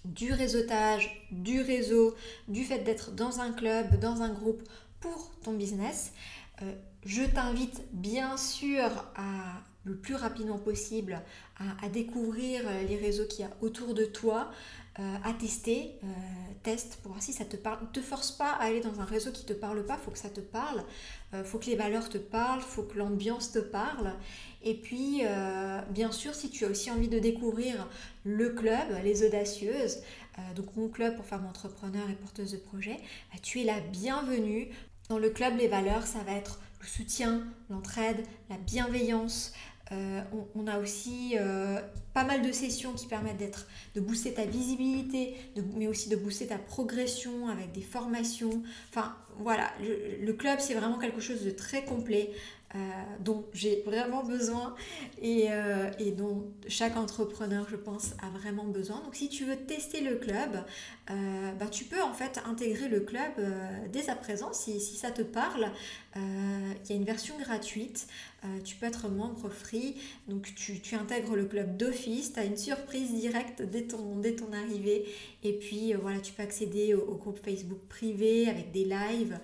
du 0.04 0.32
réseautage, 0.32 1.26
du 1.32 1.62
réseau, 1.62 2.14
du 2.46 2.62
fait 2.62 2.78
d'être 2.78 3.10
dans 3.10 3.40
un 3.40 3.50
club, 3.50 3.98
dans 3.98 4.22
un 4.22 4.32
groupe 4.32 4.62
pour 5.00 5.32
ton 5.42 5.54
business. 5.54 6.12
Euh, 6.62 6.72
je 7.04 7.24
t'invite 7.24 7.82
bien 7.90 8.36
sûr 8.36 8.86
à 9.16 9.62
le 9.84 9.96
plus 9.96 10.14
rapidement 10.14 10.58
possible 10.58 11.22
à, 11.82 11.88
découvrir 11.88 12.62
euh, 12.66 12.82
les 12.84 12.96
réseaux 12.96 13.26
qu'il 13.26 13.40
y 13.40 13.48
a 13.48 13.50
autour 13.60 13.92
de 13.92 14.04
toi, 14.04 14.50
euh, 14.98 15.16
à 15.24 15.32
tester, 15.34 15.92
euh, 16.02 16.06
teste 16.62 16.96
pour 17.02 17.12
voir 17.12 17.22
si 17.22 17.34
ça 17.34 17.44
te 17.44 17.56
parle. 17.56 17.82
Ne 17.82 17.92
te 17.92 18.00
force 18.00 18.32
pas 18.32 18.52
à 18.52 18.64
aller 18.64 18.80
dans 18.80 19.00
un 19.00 19.04
réseau 19.04 19.30
qui 19.30 19.42
ne 19.42 19.48
te 19.48 19.52
parle 19.52 19.84
pas, 19.84 19.98
il 20.00 20.04
faut 20.04 20.10
que 20.10 20.18
ça 20.18 20.30
te 20.30 20.40
parle, 20.40 20.82
il 21.34 21.44
faut 21.44 21.58
que 21.58 21.66
les 21.66 21.76
valeurs 21.76 22.08
te 22.08 22.18
parlent, 22.18 22.60
faut 22.60 22.82
que 22.82 22.98
l'ambiance 22.98 23.52
te 23.52 23.58
parle. 23.58 24.14
Et 24.62 24.74
puis, 24.74 25.22
bien 25.90 26.10
sûr, 26.12 26.34
si 26.34 26.50
tu 26.50 26.64
as 26.64 26.68
aussi 26.68 26.90
envie 26.90 27.08
de 27.08 27.18
découvrir 27.18 27.88
le 28.24 28.50
club, 28.50 28.88
les 29.04 29.24
audacieuses, 29.24 29.98
donc 30.56 30.74
mon 30.76 30.88
club 30.88 31.14
pour 31.14 31.24
femmes 31.24 31.46
entrepreneurs 31.46 32.10
et 32.10 32.14
porteuses 32.14 32.52
de 32.52 32.56
projets, 32.56 32.98
bah, 33.32 33.38
tu 33.42 33.60
es 33.60 33.64
la 33.64 33.80
bienvenue. 33.80 34.68
Dans 35.08 35.18
le 35.18 35.30
club, 35.30 35.56
les 35.56 35.68
valeurs, 35.68 36.06
ça 36.06 36.18
va 36.24 36.32
être 36.32 36.58
le 36.80 36.86
soutien, 36.86 37.44
l'entraide, 37.68 38.24
la 38.48 38.56
bienveillance, 38.56 39.52
euh, 39.92 40.22
on, 40.54 40.68
a 40.68 40.78
aussi 40.78 41.34
euh, 41.36 41.80
pas 42.14 42.22
mal 42.22 42.42
de 42.42 42.52
sessions 42.52 42.92
qui 42.92 43.06
permettent 43.06 43.66
de 43.96 44.00
booster 44.00 44.32
ta 44.32 44.44
visibilité, 44.44 45.34
mais 45.74 45.88
aussi 45.88 46.08
de 46.08 46.14
booster 46.14 46.46
ta 46.46 46.58
progression 46.58 47.48
avec 47.48 47.72
des 47.72 47.82
formations. 47.82 48.62
Enfin 48.90 49.16
voilà, 49.40 49.68
le 49.80 50.32
club 50.32 50.60
c'est 50.60 50.74
vraiment 50.74 50.98
quelque 50.98 51.20
chose 51.20 51.42
de 51.44 51.50
très 51.50 51.84
complet. 51.84 52.30
Euh, 52.76 52.78
dont 53.18 53.44
j'ai 53.52 53.82
vraiment 53.84 54.22
besoin. 54.22 54.76
Euh, 55.24 55.90
et, 55.98 56.12
dont 56.12 56.44
chaque 56.68 56.96
entrepreneur, 56.96 57.66
je 57.68 57.74
pense, 57.74 58.12
a 58.22 58.30
vraiment 58.38 58.64
besoin. 58.64 59.00
Donc 59.00 59.16
si 59.16 59.28
tu 59.28 59.44
veux 59.44 59.56
tester 59.56 60.00
le 60.00 60.14
club, 60.14 60.64
euh, 61.10 61.52
bah, 61.58 61.66
tu 61.66 61.84
peux 61.84 62.00
en 62.00 62.12
fait 62.12 62.40
intégrer 62.46 62.88
le 62.88 63.00
club 63.00 63.32
dès 63.92 64.08
à 64.08 64.14
présent 64.14 64.52
si, 64.52 64.80
ça 64.80 65.10
te 65.10 65.22
parle. 65.22 65.70
Il 66.16 66.90
y 66.90 66.92
a 66.92 66.96
une 66.96 67.04
version 67.04 67.38
gratuite, 67.38 68.08
tu 68.64 68.74
peux 68.74 68.86
être 68.86 69.08
membre 69.08 69.48
free, 69.48 69.94
donc 70.26 70.52
tu, 70.56 70.96
intègres 70.96 71.36
le 71.36 71.44
club 71.44 71.76
d'office, 71.76 72.32
tu 72.32 72.40
as 72.40 72.44
une 72.44 72.56
surprise 72.56 73.12
directe 73.12 73.62
dès 73.62 73.82
ton, 73.82 74.16
dès 74.16 74.34
ton 74.34 74.52
arrivée. 74.52 75.06
Et 75.44 75.52
puis 75.52 75.92
voilà, 75.94 76.18
tu 76.18 76.32
peux 76.32 76.42
accéder 76.42 76.94
au, 76.94 77.14
groupe 77.14 77.38
Facebook 77.44 77.78
privé 77.88 78.48
avec 78.48 78.72
des 78.72 78.84
lives, 78.84 79.38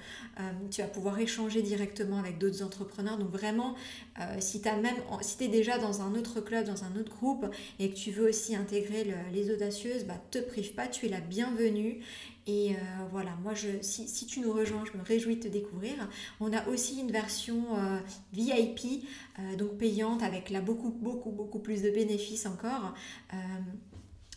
tu 0.72 0.82
vas 0.82 0.88
pouvoir 0.88 1.20
échanger 1.20 1.62
directement 1.62 2.18
avec 2.18 2.38
d'autres 2.38 2.64
entrepreneurs 2.64 3.15
donc 3.18 3.31
vraiment, 3.31 3.74
euh, 4.20 4.37
si 4.40 4.61
tu 4.61 4.68
même, 4.68 4.96
si 5.20 5.44
es 5.44 5.48
déjà 5.48 5.79
dans 5.79 6.02
un 6.02 6.14
autre 6.14 6.40
club, 6.40 6.66
dans 6.66 6.85
un 6.85 6.96
autre 6.98 7.14
groupe 7.16 7.46
et 7.79 7.90
que 7.90 7.94
tu 7.94 8.11
veux 8.11 8.29
aussi 8.29 8.57
intégrer 8.57 9.14
les 9.33 9.50
audacieuses, 9.50 10.05
bah, 10.05 10.20
te 10.31 10.38
prive 10.38 10.72
pas, 10.74 10.87
tu 10.87 11.07
es 11.07 11.09
la 11.09 11.20
bienvenue. 11.20 12.00
Et 12.48 12.70
euh, 12.70 12.76
voilà, 13.11 13.31
moi, 13.42 13.55
je, 13.55 13.68
si, 13.81 14.26
tu 14.26 14.40
nous 14.40 14.52
rejoins, 14.52 14.85
je 14.85 14.96
me 14.96 15.02
réjouis 15.02 15.37
de 15.37 15.42
te 15.42 15.48
découvrir. 15.48 15.94
On 16.38 16.52
a 16.52 16.68
aussi 16.68 17.00
une 17.00 17.11
version 17.11 17.76
euh, 17.76 17.98
VIP, 18.33 19.05
donc 19.59 19.76
payante, 19.79 20.22
avec 20.22 20.50
là 20.50 20.61
beaucoup, 20.61 20.90
beaucoup, 20.90 21.31
beaucoup 21.31 21.59
plus 21.59 21.83
de 21.83 21.90
bénéfices 21.90 22.46
encore. 22.46 22.94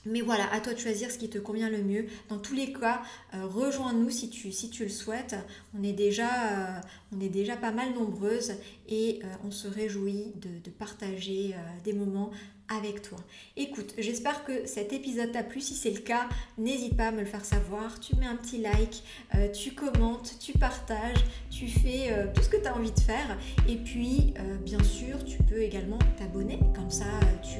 Mais 0.05 0.21
voilà, 0.21 0.51
à 0.53 0.61
toi 0.61 0.73
de 0.73 0.79
choisir 0.79 1.11
ce 1.11 1.17
qui 1.17 1.29
te 1.29 1.37
convient 1.37 1.69
le 1.69 1.83
mieux. 1.83 2.05
Dans 2.29 2.37
tous 2.37 2.53
les 2.53 2.71
cas, 2.71 3.01
euh, 3.33 3.45
rejoins-nous 3.45 4.09
si 4.09 4.29
tu, 4.29 4.51
si 4.51 4.69
tu 4.69 4.83
le 4.83 4.89
souhaites. 4.89 5.35
On 5.77 5.83
est 5.83 5.93
déjà, 5.93 6.29
euh, 6.51 6.79
on 7.15 7.19
est 7.19 7.29
déjà 7.29 7.57
pas 7.57 7.71
mal 7.71 7.93
nombreuses 7.93 8.53
et 8.87 9.19
euh, 9.23 9.27
on 9.45 9.51
se 9.51 9.67
réjouit 9.67 10.33
de, 10.35 10.69
partager 10.69 11.55
des 11.83 11.91
moments 11.91 12.29
avec 12.69 13.01
toi. 13.01 13.17
Écoute, 13.57 13.93
j'espère 13.97 14.45
que 14.45 14.65
cet 14.65 14.93
épisode 14.93 15.31
t'a 15.31 15.43
plu. 15.43 15.59
Si 15.59 15.73
c'est 15.73 15.89
le 15.89 15.99
cas, 15.99 16.29
n'hésite 16.57 16.95
pas 16.95 17.07
à 17.07 17.11
me 17.11 17.19
le 17.19 17.25
faire 17.25 17.43
savoir. 17.43 17.99
Tu 17.99 18.15
mets 18.15 18.27
un 18.27 18.35
petit 18.35 18.59
like, 18.59 19.03
tu 19.51 19.71
commentes, 19.71 20.37
tu 20.39 20.53
partages, 20.53 21.25
tu 21.49 21.67
fais 21.67 22.31
tout 22.33 22.43
ce 22.43 22.49
que 22.49 22.57
tu 22.57 22.67
as 22.67 22.75
envie 22.77 22.91
de 22.91 22.99
faire. 22.99 23.37
Et 23.67 23.75
puis, 23.75 24.35
bien 24.63 24.81
sûr, 24.83 25.25
tu 25.25 25.39
peux 25.43 25.61
également 25.61 25.99
t'abonner. 26.17 26.59
Comme 26.75 26.91
ça, 26.91 27.19
tu, 27.41 27.57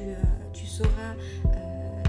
tu 0.54 0.66
sauras 0.66 1.16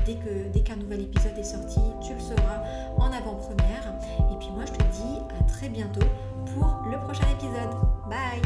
dès 0.06 0.62
qu'un 0.62 0.76
nouvel 0.76 1.02
épisode 1.02 1.38
est 1.38 1.44
sorti, 1.44 1.80
tu 2.06 2.14
le 2.14 2.20
sauras 2.20 2.64
en 2.98 3.12
avant-première. 3.12 3.94
Et 4.32 4.38
puis 4.40 4.50
moi, 4.54 4.66
je 4.66 4.72
te 4.72 4.84
dis 4.84 5.20
à 5.40 5.44
très 5.44 5.70
bientôt 5.70 6.08
pour 6.54 6.86
le 6.90 6.98
prochain 6.98 7.28
épisode. 7.32 7.72
Bye 8.10 8.42